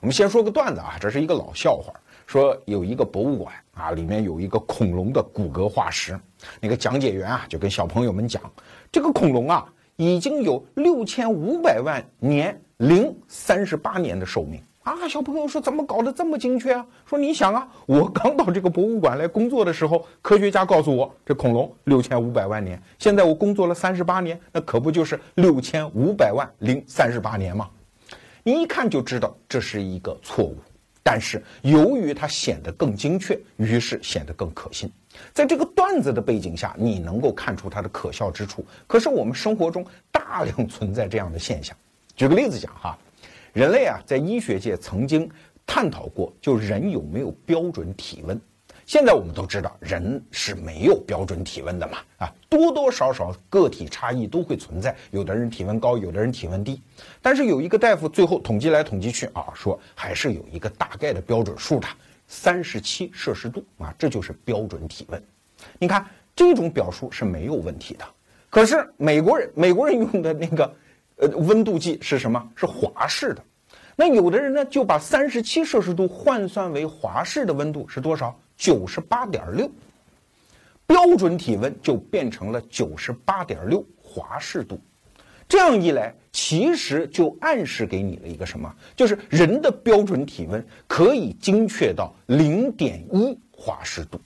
[0.00, 1.92] 我们先说个段子啊，这是一个老笑话。
[2.26, 6.18] 说有一个博物馆啊，里面有一个恐龙的骨骼化石。
[6.60, 8.42] 那个讲解员啊，就跟小朋友们讲，
[8.90, 15.06] 这个恐龙啊，已经有六千五百万年零三十八年的寿命啊。
[15.06, 16.86] 小朋友说，怎么搞得这么精确啊？
[17.04, 22.80] 说你想啊，我刚到这个博物馆来工作的时候，科学家告诉我，这恐龙六千五百万年。
[22.98, 27.68] 现在我工作了三十八年，那可不就是六千五百万零三十八年吗？
[28.42, 30.56] 你一看就知道这是一个错误。
[31.08, 34.90] 但是由于它显得更精确，于是显得更可信。
[35.32, 38.66] 在这个段子的背景下，你能够看出它的可笑之处。
[38.88, 41.76] 可是我们生活中大量存在这样的现象。
[42.16, 42.98] 举个例子讲哈，
[43.52, 45.30] 人类啊，在医学界曾经
[45.64, 48.40] 探讨过，就人有没有标准体温。
[48.86, 56.80] 现在我们都知道，人是没有标准体温的嘛，啊，多多少少个体差异都会存在，有的人体温高，有的人体温低。
[57.20, 61.88] 但是有一个大夫最后统计来统计去啊，说还是有一个大概的标准数的，
[62.28, 65.20] 三十七摄氏度啊，这就是标准体温。
[65.80, 68.04] 你看这种表述是没有问题的。
[68.48, 70.72] 可是美国人，美国人用的那个
[71.16, 72.40] 呃温度计是什么？
[72.54, 73.42] 是华氏的。
[73.96, 78.38] 那有的人呢，就把三十七摄氏度换算为华氏的温度是多少？
[78.56, 79.70] 九十八点六，
[80.86, 84.80] 标准体温就变成了九十八点六华氏度。
[85.48, 88.74] 这样一来，其实就暗示给你了一个什么？
[88.96, 94.20] 就是人的标准体温可以精确到零点一华氏度。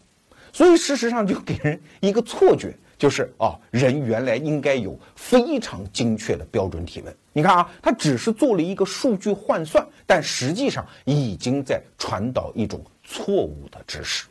[0.53, 7.15] 所以事实上就给人一个错觉，就是啊，人原来应该有非常精确的标准体温。
[7.33, 14.29] 你看啊，他只是做了一个数据换算，但实际上已经在传导一种错误的知识。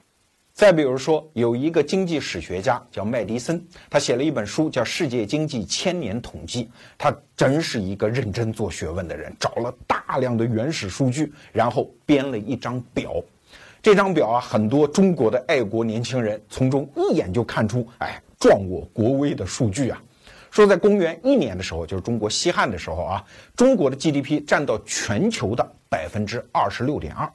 [0.54, 6.64] 再比如说，有一个经济史学家叫麦迪森，他写了一本书叫《世界经济千年统计》。
[6.98, 13.14] 他真是一个认真做学问的人，找了大量的原始数据，然后编了一张表。
[13.82, 20.02] 这张表啊，很多中国的爱国年轻人从中一眼就看出，哎，壮我国威的数据啊。
[20.52, 23.24] 说在公元一年的时候，就是中国西汉的时候啊，
[23.56, 27.32] 中国的 GDP 占到全球的百分之二十六点二。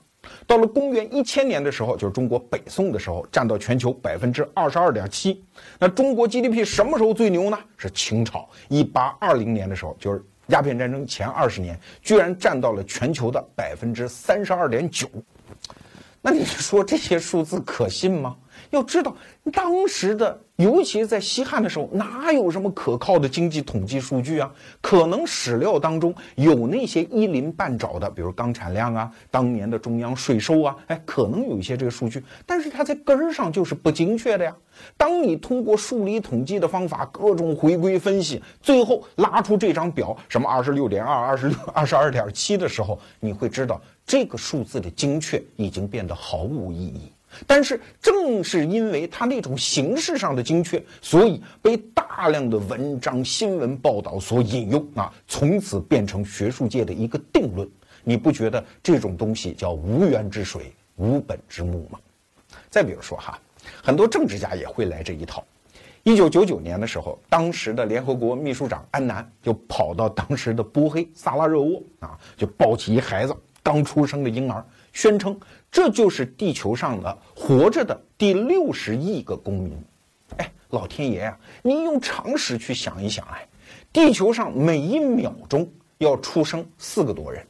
[0.46, 5.44] 到了公元一千年的时候，就是中国北宋的时候，占到全球百分之二十二点七。
[5.78, 7.58] 那中国 GDP 什么时候最牛呢？
[7.76, 15.08] 是清朝一八二零年的时候，就是鸦片战争前二十年，居然占到了全球的百分之三十二点九。
[16.20, 18.36] 那你说这些数字可信吗？
[18.70, 19.16] 要知道，
[19.52, 24.52] 当时的，尤其在西汉的时候，哪有什么可靠的经济统计数据啊？
[24.80, 34.54] 可能史料当中有那些一鳞半爪的，比如钢产量啊，当年的中央税收啊，哎，可能有一些这个数据，但是它在根儿上就是不精确的呀。
[34.96, 47.12] 当你通过数理统计的方法，各种回归分析，最后拉出这张表，什么二十六点二、二十六、 二十二点七的时候，你会知道这个数字的精确已经变得毫无意义。
[47.46, 57.68] 但是正是因为它那种形式上的精确，所以被大量的文章、新闻报道所引用啊，从此变成学术界的一个定论。
[58.02, 61.98] 你不觉得这种东西叫无源之水、无本之木吗？
[62.70, 63.38] 再比如说哈，
[63.82, 65.44] 很多政治家也会来这一套。
[66.02, 75.34] 一九九九年的时候，当时的联合国秘书长安南就跑到当时的波黑萨拉热窝啊，就抱起一孩子刚出生的婴儿，宣称。
[75.74, 79.76] 这就是地球上的活着的第六十亿个公民，
[80.36, 81.36] 哎，老天爷啊！
[81.62, 83.44] 你用常识去想一想，哎，
[83.92, 87.44] 地球上每一秒钟要出生四个多人，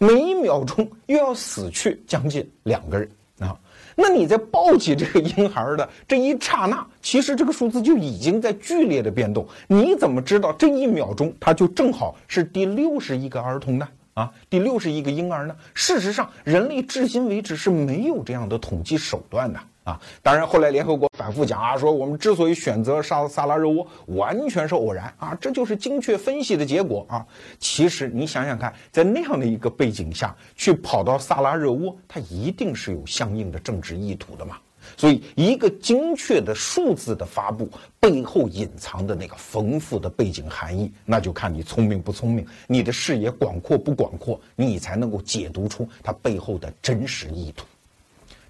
[0.00, 3.56] 每一秒钟又要死去将近两个人啊！
[3.94, 9.46] 那你在抱起这个婴孩的这一刹那，其实这个数字就已经在剧烈的变动。
[9.68, 13.88] 你怎么知道这一秒钟它就正好是第六十亿个儿童呢？
[14.18, 15.54] 啊，第六十亿个婴儿呢？
[15.74, 20.00] 事实上，人类至今为止是没有这样的统计手段的啊。
[20.24, 27.24] 当然，后来联合国反复讲啊，说我们之所以选择萨萨拉热窝，完全是偶然啊，这就是精确分析的结果啊。
[27.60, 34.56] 其实你想想看，在那样的一个背景下去跑到萨拉热窝，它一定是有相应的政治意图的嘛。
[34.98, 47.64] 所以，一个精确的数字的发布背后隐藏的那个丰富的背景含义，那就看你聪明不聪明，你的视野广阔不广阔，你才能够解读出它背后的真实意图。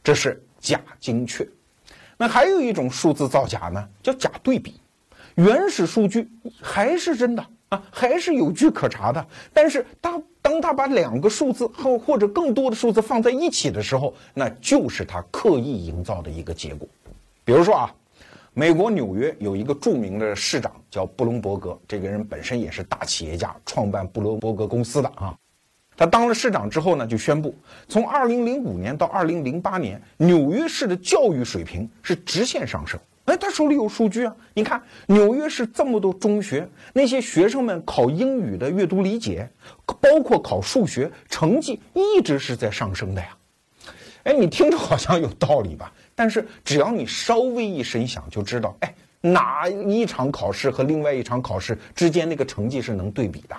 [0.02, 1.46] 这是假精确。
[2.16, 4.80] 那还有一种数字造假呢，叫假对比。
[5.34, 6.26] 原始数据
[6.62, 16.88] 还是真的啊，还是有据可查的，但是当当他把两个数字或或者更多的数字放在一起的时候，那就是他刻意营造的一个结果。
[17.44, 17.94] 比如说啊，
[18.54, 25.37] 美国纽约有一个著名的市长叫布隆伯格，这个人本身也是大企业家，创办布隆伯格公司的啊。
[25.94, 27.54] 他当了市长之后呢，就宣布
[27.88, 32.98] 从2005年到2008年，纽约市的教育水平是直线上升。
[33.29, 34.35] 哎，他手里有数据啊！
[34.55, 39.47] 你看，纽约市这么多中学，那些学生们考英语的阅读理解，
[39.85, 43.37] 包括考数学，成绩一直是在上升的呀。
[44.23, 45.93] 哎，你听着好像有道理吧？
[46.14, 53.55] 但是只要你稍微一深想，就知道，哎，哪一场考试和另外一场考试之间那个成绩是能对比的？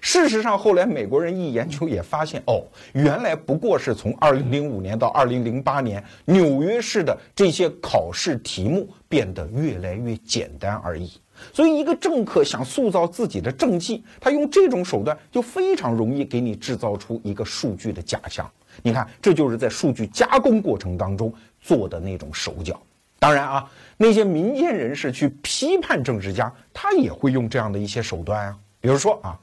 [0.00, 11.12] 事实上，后来美国人一研究也发现，哦，原来不过是从2005年到2008年，纽约市的这些考试题目变得越来越简单而已。
[11.52, 18.50] 所以，一个政客想塑造自己的政绩，他用这种手段就非常容易给你制造出一个数据的假象。
[18.82, 22.80] 你看，这就是在数据加工过程当中做的那种手脚。
[23.18, 29.38] 当然啊，那些民间人士去批判政治家，他也会用这样的一些手段啊，比如说啊。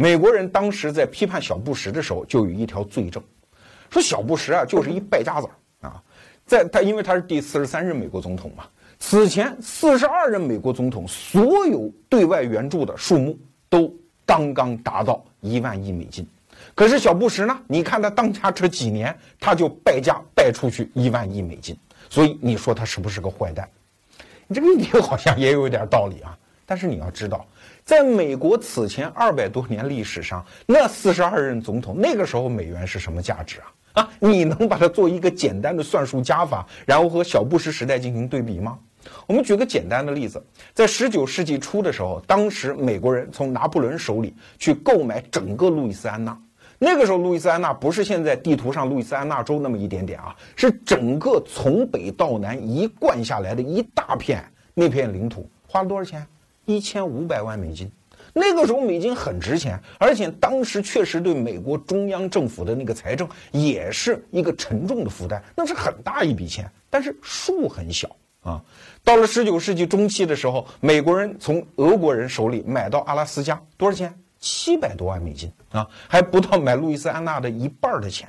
[0.00, 3.22] 美国人当时在批判小布什的时候，就有一条罪证，
[3.90, 6.02] 说小布什啊就是一败家子儿啊，
[6.46, 8.64] 在他因为他是第四十三任美国总统嘛，
[8.98, 13.38] 此前四十二任美国总统所有对外援助的数目
[13.68, 13.94] 都
[14.24, 16.26] 刚刚达到一万亿美金，
[16.74, 17.60] 可是小布什呢？
[17.66, 21.76] 你看他当家这几年，他就败家败出去一万亿美金，
[22.08, 23.68] 所以你说他是不是个坏蛋？
[24.46, 26.34] 你这个一听好像也有点道理啊。
[26.64, 27.44] 但是你要知道，
[27.84, 34.02] 在美国此前二百多年历史上，那四十二任总统，那个时候美元是什么价值啊？
[34.02, 38.78] 啊，你能把它做一个简单的算术加法，然后和小布什时代进行对比吗？
[39.26, 40.40] 我们举个简单的例子，
[40.74, 46.38] 在十九世纪初的时候，当时美国人从拿破仑手里去购买整个路易斯安那。
[46.78, 56.24] 那个时候，路易斯安那不是现在地图上路易斯安那州那么一点点啊，是整个从北到南一贯下来的一大片那片领土，花了多少钱？
[56.64, 57.90] 一千五百万美金。
[58.32, 68.08] 那个时候美金很值钱，而且当时确实对美国中央政府的那个财政也是一个沉重的负担，那是很大一笔钱，但是数很小。
[68.42, 68.62] 啊，
[69.04, 74.14] 到了十九世纪中期的时候，美国人从俄国人手里买到阿拉斯加，多少钱？
[74.38, 78.26] 七百多万美金啊，还不到买路易斯安那的一半的钱。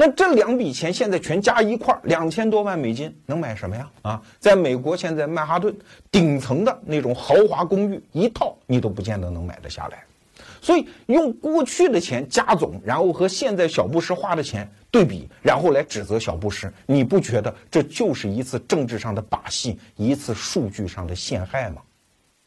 [0.00, 3.90] 那这两笔钱现在全加一块儿，两千多万美金能买什么呀？
[4.02, 5.76] 啊，在美国现在曼哈顿
[6.08, 10.04] 顶层的那种豪华公寓一套，你都不见得能买得下来。
[10.62, 14.70] 所以用过去的钱加总，然后和现在小布什花的钱。
[14.88, 21.82] 对比，然后来指责小布什，你不觉得这就是一次政治上的把戏，一次数据上的陷害吗？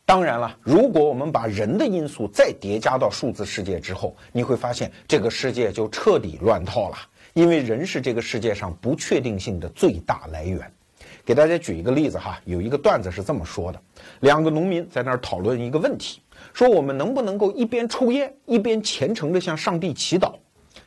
[0.05, 6.97] 当然了，如果我们把人的因素再叠加到数字世界之后，你会发现这个世界就彻底乱套了。
[7.33, 10.71] 因为人是这个世界上不确定性的最大来源。
[11.23, 13.81] 给大家举一个例子哈，有一个段子是这么说的：
[14.21, 16.21] 两个农民在那儿讨论一个问题，
[16.53, 20.33] 说我们能不能够一边抽烟一边虔诚地向上帝祈祷？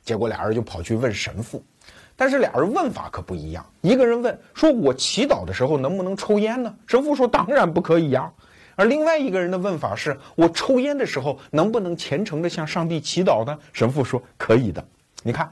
[0.04, 1.62] 结果俩人就跑去问神父，
[2.16, 3.64] 但是俩人问法可不一样。
[3.80, 8.30] 一个人问说：“我祈祷的时候能不能抽烟呢？”神父说：“当然不可以呀。”
[8.76, 14.84] 而另外一个人的问法是：“我抽烟的时候能不能虔诚地向上帝祈祷呢？”神父说：“可以的。”
[15.22, 15.50] 你看，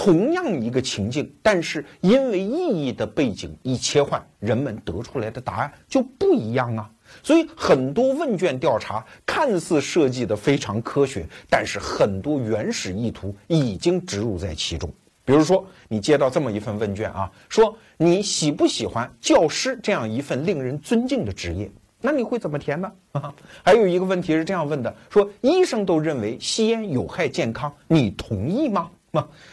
[0.00, 6.88] 同样一个情境，但是因为意义的背景一切换，人们得出来的答案就不一样啊。
[7.20, 14.88] 所以很多问卷调查看似设计的非常科学，但是很多原始意图已经植入在其中。
[15.24, 21.68] 比如说，你接到这么一份问卷啊，说你喜不喜欢教师这样一份令人尊敬的职业？
[22.00, 22.92] 那你会怎么填呢？
[23.10, 23.34] 啊
[23.64, 28.88] 还有一个问题是这样问的：说医生都认为吸烟有害健康，你同意吗？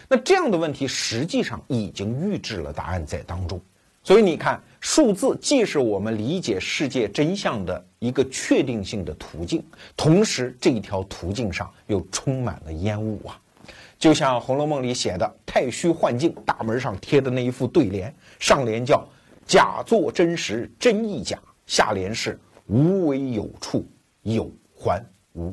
[0.10, 3.62] 那这样的问题实际上已经预置了答案在当中。
[4.04, 4.62] 所以你看。
[4.82, 9.64] 数字既是我们理解世界真相的一个确定性的途径，
[9.98, 13.42] 同时这一条途径上又充满了烟雾啊！
[13.98, 19.04] 就像《红楼梦》里写的“太虚幻境”大门上贴的那一副对联，上联叫
[19.48, 22.40] “假作真实，真亦假”，下联是
[22.70, 23.84] “无为有处，
[24.22, 25.04] 有还
[25.34, 25.52] 无”。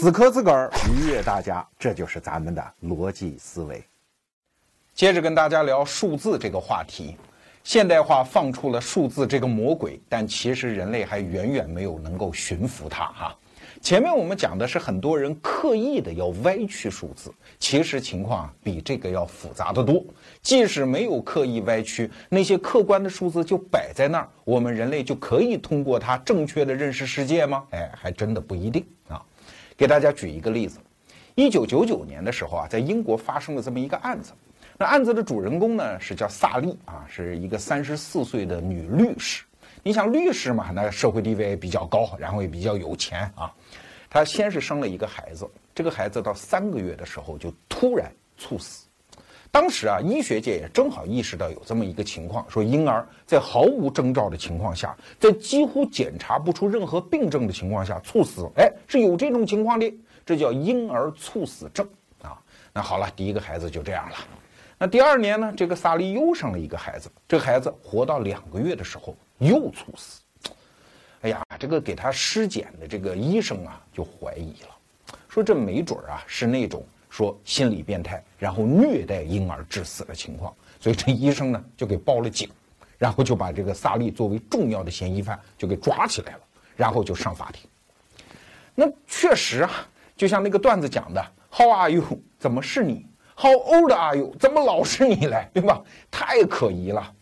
[0.00, 3.82] 死磕自个儿，愉悦大家，这就是咱们的逻辑思维。
[4.94, 7.16] 接着跟大家聊数字这个话题。
[7.64, 13.36] 现代化放出了数字这个魔鬼，但其实人类还远远没有能够驯服它哈。
[13.82, 20.04] 前面我们讲的是很多人刻意的要歪曲数字，其实情况比这个要复杂的多。
[20.40, 27.64] 即使没有刻意歪曲，那些客观的数字就摆在那儿，我们人类就可以通过它正确的认识世界吗？
[27.70, 29.20] 哎，还真的不一定啊。
[29.78, 30.80] 给大家举一个例子，
[31.36, 34.32] 一九九九年的时候啊，在英国发生了这么一个案子。
[34.76, 39.44] 那案子的主人公呢是叫萨利啊，是一个三十四岁的女律师。
[39.84, 43.54] 你想律师嘛，那社会地位比较高，然后也比较有钱啊。
[44.10, 48.87] 她先是生了一个孩子，这个孩子到三个月的时候就突然猝死。
[49.50, 59.92] 当时啊，医学界也正好意识到有这么一个情况，说婴儿在毫无征兆的情况下，在几乎检查不出任何病症的情况下猝死，哎，是有这种情况的，
[60.24, 61.88] 这叫婴儿猝死症
[62.22, 62.38] 啊。
[62.72, 64.16] 那好了，第一个孩子就这样了。
[64.78, 70.20] 那第二年呢，这个萨利又生了一个孩子，这孩子活到两个月的时候又猝死。
[71.22, 76.84] 哎呀，这个给他尸检的这个医生啊，就怀疑了，说这没准啊是那种。
[77.18, 82.48] 说心理变态，然后虐待婴儿致死的情况，所以这医生呢就给报了警，
[82.96, 86.40] 然后就把这个萨利作为重要的嫌疑犯就给抓起来了，
[86.76, 87.68] 然后就上法庭。
[88.72, 89.70] 那确实啊，
[90.16, 92.04] 就像那个段子讲的，How are you？
[92.38, 93.04] 怎么是你
[93.34, 94.32] ？How old are you？
[94.38, 95.50] 怎么老是你来？
[95.52, 95.82] 对吧？
[96.12, 97.12] 太可疑了。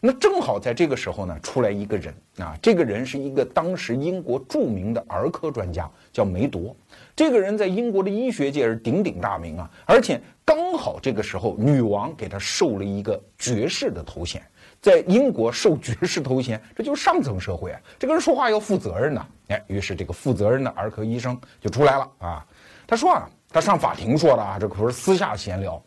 [0.00, 6.74] 那正好在这个时候呢，出来一个人啊，这个人是一个当时英国著名的儿科专家，叫梅铎。
[7.14, 14.42] 这个人在英国的医学界是鼎鼎大名啊，而且刚好这个时候女王给他授了一个爵士的头衔，
[14.80, 19.26] 在英国授爵士头衔，这就是上层社会啊，这个人说话要负责任呐。
[19.48, 22.46] 哎，于是这个负责任的儿科医生就出来了啊，
[22.86, 25.80] 他说啊，他上法庭说的啊，这可是私下闲聊，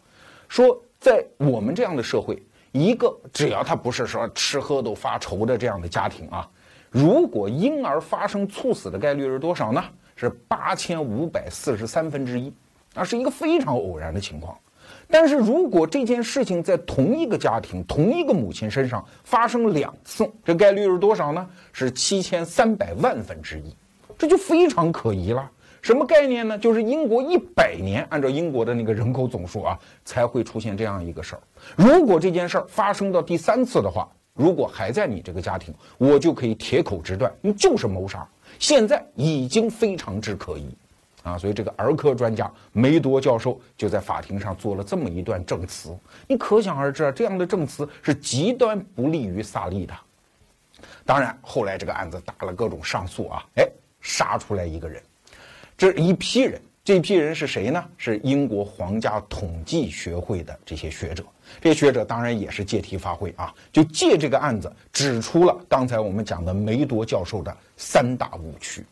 [0.48, 6.48] 说在我们这样的社会，一个只要他不是说吃喝都发愁的这样的家庭啊，
[6.92, 9.84] 如果婴儿发生猝死的概率是多少呢？
[10.16, 12.52] 是八千五百四十三分之一，
[12.94, 14.58] 啊，是一个非常偶然的情况。
[15.08, 21.48] 但是如果这件事情在同一个家庭、同一个母亲身上发生两次，这概率是多少呢？
[21.74, 23.76] 是七千三百万分之一，
[24.18, 25.52] 这就非常可疑了。
[25.82, 26.58] 什么概念呢？
[26.58, 31.42] 就是英国一百年，按照英国的那个人口总数啊，才会出现这样一个事儿。
[31.76, 38.28] 如果这件事儿发生到第三次的话，如果还在你这个家庭，我就可以铁口直断，你就是谋杀。
[38.60, 40.70] 现在已经非常之可疑，
[41.24, 45.98] 啊，所以这个儿科专家梅多教授就在法庭上做了这么一段证词。
[46.28, 49.94] 你可想而知啊，这样的证词是极端不利于萨利的。
[51.06, 53.68] 当然，后来这个案子打了各种上诉啊，哎，
[54.02, 55.02] 杀出来一个人，
[55.78, 57.84] 这一批人，这批人是谁呢？
[57.98, 61.24] 是英国皇家统计学会的这些学者。
[61.62, 68.86] 这些学者当然也是借题发挥啊，就借这个案子指出了刚才我们讲的梅多教授的三大误区。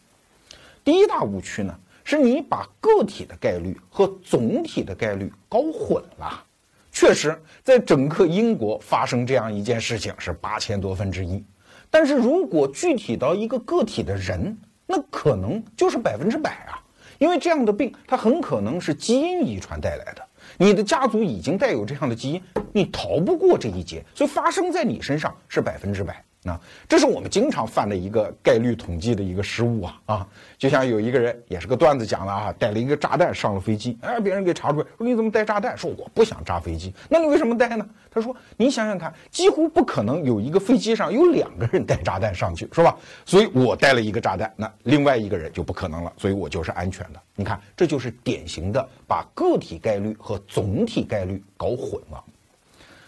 [0.84, 6.44] 第一大误区呢，是你把个体的概率和总体的概率搞混了。
[6.92, 11.44] 确实，在整个英国发生这样一件事情是八千多分之一，
[11.90, 14.56] 但是如果具体到一个个体的人，
[14.86, 16.78] 那可能就是百分之百啊，
[17.18, 20.24] 因为这样的病它很可能是基因遗传带来的。
[20.64, 22.42] 你的家族已经带有这样的基因，
[22.72, 26.24] 你逃不过这一劫，所以发生在你身上是百分之百。
[26.46, 30.28] 那这是我们经常犯的一个概率统计的一个失误啊啊！
[30.58, 35.78] 就像有一个人也是个段子讲了啊，带了一个炸弹上了飞机，哎，别人给查出来，说你怎么带炸弹？
[35.78, 37.88] 说我不想炸飞机，那你为什么带呢？
[38.12, 42.94] 他说你想想看，几乎不可能有一个飞机上有两个人带炸弹上去，是吧？
[43.26, 47.20] 所以我带了一个炸弹，那另外一个人就不可能了，所以我就是安全的。
[47.36, 52.22] 你看，这就是典型的把个体概率和总体概率搞混了。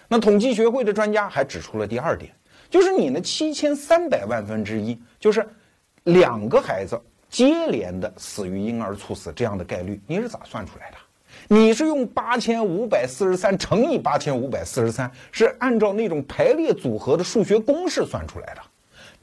[0.08, 2.32] 那统计学会的专家还指出了第二点。
[2.76, 5.48] 就是你那七千三百万分之一，就是
[6.04, 7.00] 两个孩子
[7.30, 10.98] 接连的死于婴儿猝死这样的概率，你是咋算出来的？
[11.48, 18.62] 你是用八千五百四十三乘以八千五百四十三，是按照那种排列组合的数学公式算出来的。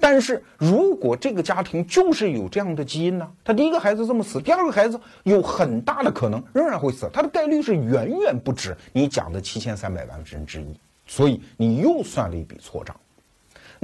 [0.01, 3.31] 但是如果这个家庭就是有这样的基因呢？
[3.45, 10.75] 他第一个孩子这么死，第二个孩子有很大的可能仍然会死，他的概率是远远不止你讲的七千三百万分之一，
[11.07, 12.97] 所以你又算了一笔错账。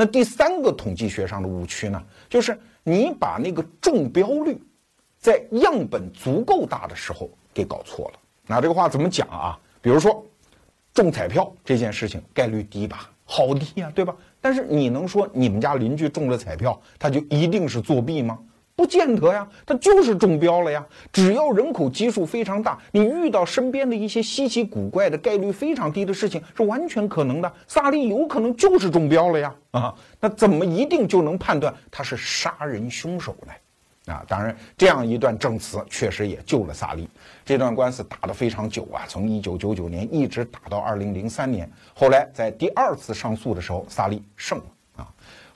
[0.01, 4.57] 那第三个统计学上的误区呢，就是你把那个中标率，
[5.19, 8.19] 在样本足够大的时候给搞错了。
[8.47, 9.59] 那这个话怎么讲啊？
[9.83, 10.25] 比如说，
[10.95, 14.15] 中彩票这件事情概率低吧，好低呀，对吧？
[14.41, 18.39] 但是你能说你们家邻居中了彩票，他就一定是作弊吗？
[18.79, 20.87] 不见得呀，他就是中标了呀。
[21.12, 27.53] 只要人口基数非常大，你遇到身边的一些稀奇古怪的概率非常低的事情是完全可能的。
[27.66, 33.53] 萨利有可能就是中标了呀，啊，那怎么一定就能判断他是杀人凶手呢？
[34.14, 37.09] 啊，当然，这样一段证词确实也救了萨利。
[37.45, 41.68] 这段官司打得非常久啊，从一九九九年一直打到二零零三年。
[41.95, 44.64] 后来在第二次上诉的时候，萨利胜了。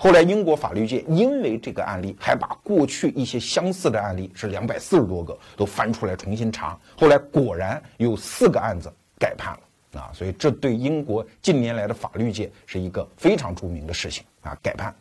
[0.02, 6.76] 后来，英国法律界因为这个案例，还把过去一些相似的案例是两百四十多个都翻出来重新查。
[6.98, 14.92] 后来果然有四个案子改判了啊，所以这对英国近年来的法律界是一个非常著名的事情啊，改判。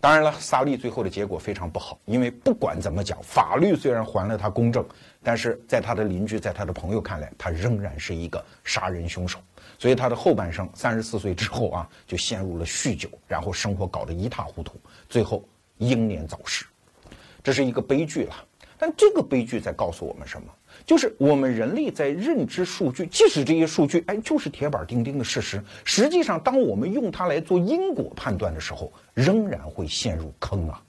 [0.00, 4.84] 当然了，萨利最后的结果非常不好，因为不管怎么讲，法律虽然还了他公正，
[5.22, 9.38] 但是在他的邻居、在他的朋友看来，他仍然是一个杀人凶手。
[9.78, 14.74] 所以他的后半生，三十四岁之后啊，就陷入了酗酒，然后生活搞得一塌糊涂，
[15.08, 15.44] 最后
[15.78, 16.64] 英年早逝，
[17.42, 18.34] 这是一个悲剧了。
[18.78, 20.48] 但这个悲剧在告诉我们什么？
[20.84, 30.82] 就是我们人类在认知数据，即使这些数据哎就是铁板钉钉的事实，实际上当我们用它来做因果判断的时候，仍然会陷入坑啊。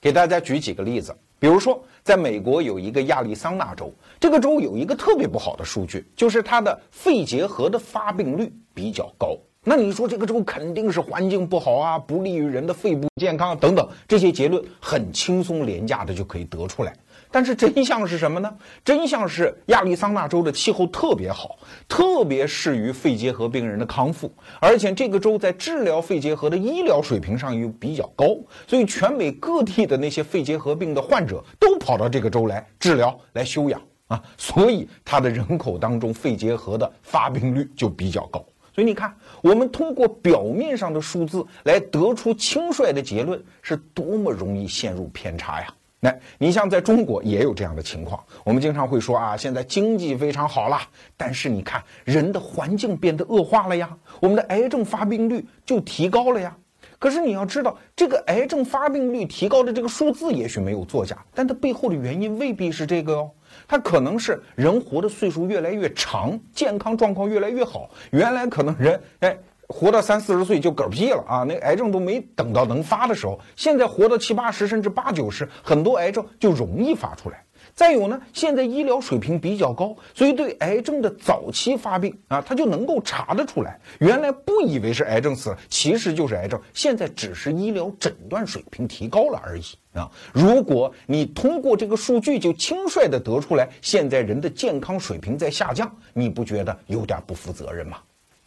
[0.00, 1.14] 给大家举几个例子。
[1.40, 9.36] 比如说，在美国有一个亚利桑那州，这个州有一个特别不好的数据，就是它的肺结核的发病率比较高。
[9.62, 16.92] 那你说这个州肯定是环境不好啊，不利于人的肺部健康等等，这些结论很轻松廉价的就可以得出来。
[17.30, 18.56] 但是真相是什么呢？
[18.84, 21.58] 真相是亚利桑那州的气候特别好，
[21.88, 28.26] 特别适于肺结核病人的康复，而且这个州在治疗肺结核的医疗水平上又比较高，
[28.66, 38.44] 所以全美各地的那些肺结核病的患者都跑到这个州来治疗、来休养啊，所以它的人口当中肺结核的发病率就比较高。
[38.74, 39.12] 所以你看，
[39.42, 45.66] 我们通过表面上的数字来得出轻率的结论，是多么容易陷入偏差呀！
[46.00, 50.78] 那你像在中国也有这样的情况，我们经常会说啊，现在经济非常好了，
[51.16, 56.56] 但是你看人的环境变得恶化了呀，我们的癌症发病率就提高了呀。
[57.00, 63.30] 可是你要知道，这个癌症发病率提高的这个数字也许没有作假，但它背后的原因未必是这个哦。
[63.66, 67.88] 它可能是人活的岁数越来越长，健康状况越来越好。
[68.10, 69.36] 原来可能人哎
[69.68, 77.44] 活到三四十岁就嗝屁了啊，那癌症都没等到能发的时候，现在活到七八十甚至八九十，很多癌症就容易发出来。
[77.74, 83.78] 再有呢，现在医疗水平比较高，所以对癌症的早期发病啊，它就能够查得出来。
[84.00, 89.62] 原来不以为是癌症死，其实就是癌症，现在只是医疗诊断水平提高了而已
[89.92, 90.10] 啊。
[90.32, 97.98] 如果你通过这个数据就轻率地得出来，现在人的健康水平在下降，你不觉得有点不负责任吗？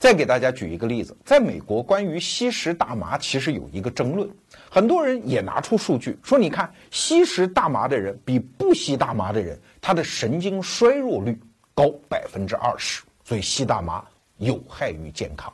[0.02, 4.28] 再给大家举一个例子，在美国，关于吸食大麻，其实有一个争论，
[4.68, 11.39] 很多人也拿出数据说，你看吸食大麻的人比不吸大麻的人，他的神经衰弱率
[11.76, 14.04] 高百分之二十，所以吸大麻
[14.38, 15.54] 有害于健康。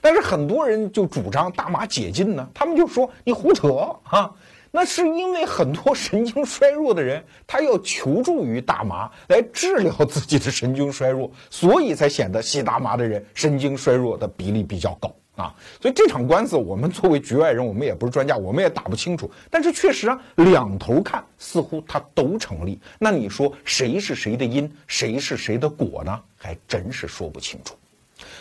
[0.00, 4.30] 但是很多人就主张大麻解禁呢，他们就说你胡扯啊。
[4.72, 15.54] 那是因为很多神经衰弱的人，他要求助于大麻来治疗自己的神经衰弱，所以才显得吸大麻的人神经衰弱的比例比较高啊。
[15.82, 19.30] 所以这场官司，我们作为局外人，我们也不是专家，我们也打不清楚。
[19.50, 22.78] 但是确实啊，两头看似乎它都成立。
[22.98, 26.20] 那你说谁是谁的因，谁是谁的果呢？
[26.36, 27.74] 还真是说不清楚。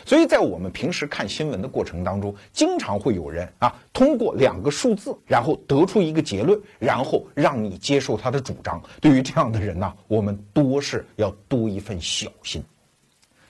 [0.10, 8.82] 所以在我们平时看新闻的过程当中，经常会有人啊，通过两个数字，然后得出一个结论，然后让你接受他的主张。
[8.99, 12.60] 对于这样的人呢，我们多是要多一份小心。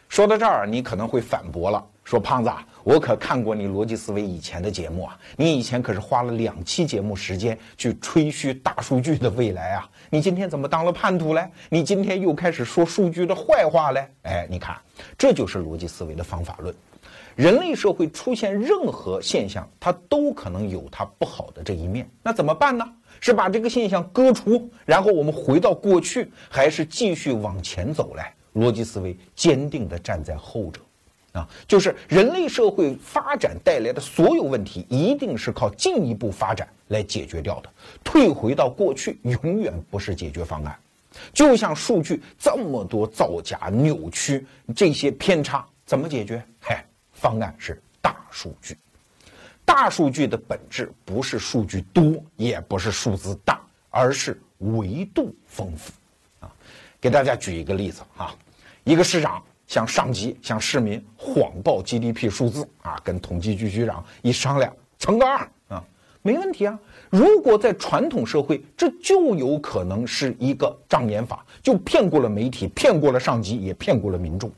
[0.09, 2.51] 说到这儿，你可能会反驳了，说胖子，
[2.89, 11.47] 我可看过你逻辑思维以前的节目啊，你以前可是花了两期节目时间去吹嘘大数据的未来啊，你今天怎么当了叛徒嘞？
[11.69, 14.07] 你今天又开始说数据的坏话嘞？
[14.23, 14.75] 哎，你看，
[15.19, 16.73] 这就是逻辑思维的方法论。
[17.35, 22.83] 人类社会出现任何现象，它都可能有它不好的这一面，那怎么办呢？
[23.19, 28.23] 是把这个现象割除，然后我们回到过去，还是继续往前走嘞？
[28.55, 30.81] 逻辑思维坚定地站在后者，
[31.33, 37.69] 啊，就是人类社会发展带来的所有问题，一定是靠进一步发展来解决掉的。
[38.03, 40.77] 退回到过去，永远不是解决方案。
[41.33, 46.43] 就像数据这么多造假、扭曲这些偏差，怎么解决？
[46.59, 48.77] 嗨，方案是大数据。
[49.65, 53.61] 大数据的本质不是数据多，也不是数字大，
[53.91, 55.91] 而是维度丰富。
[56.39, 56.51] 啊
[57.01, 58.35] 给大家举一个例子啊，
[58.83, 65.81] 一个市长向上级、向市民谎报 GDP 数字啊，跟统计局局长一商量，乘个二啊，
[66.23, 66.77] 没问题啊。
[67.11, 74.51] 如果在传统社会，这就有可能是一个障眼法，就骗过了媒体，骗过了上级，也骗过了民众。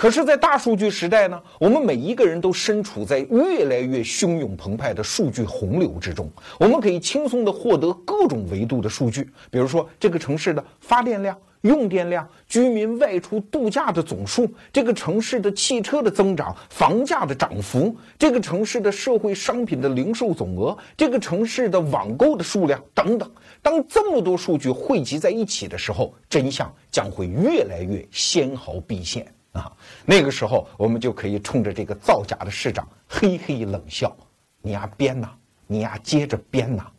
[0.00, 6.26] 可是，在大数据时代呢，我们每一个人都身处在越来越汹涌澎湃的数据洪流之中，
[6.58, 11.36] 我们可以轻松地获得各种维度的数据，比如说这个城市的发电量。
[11.60, 23.30] 用电量、居民外出度假的总数、这个城市的汽车的增长、房价的涨幅、这个城市的社会商品的零售总额、这个城市的网购的数量等等，
[23.60, 29.72] 当这么多数据汇集在一起的时候，真相将会越来越纤毫毕现啊！
[30.04, 34.14] 那个时候，我们就可以冲着这个造假的市长嘿嘿冷笑
[34.62, 35.28] ：“你呀编呐，
[35.66, 36.90] 你呀接着编呐。”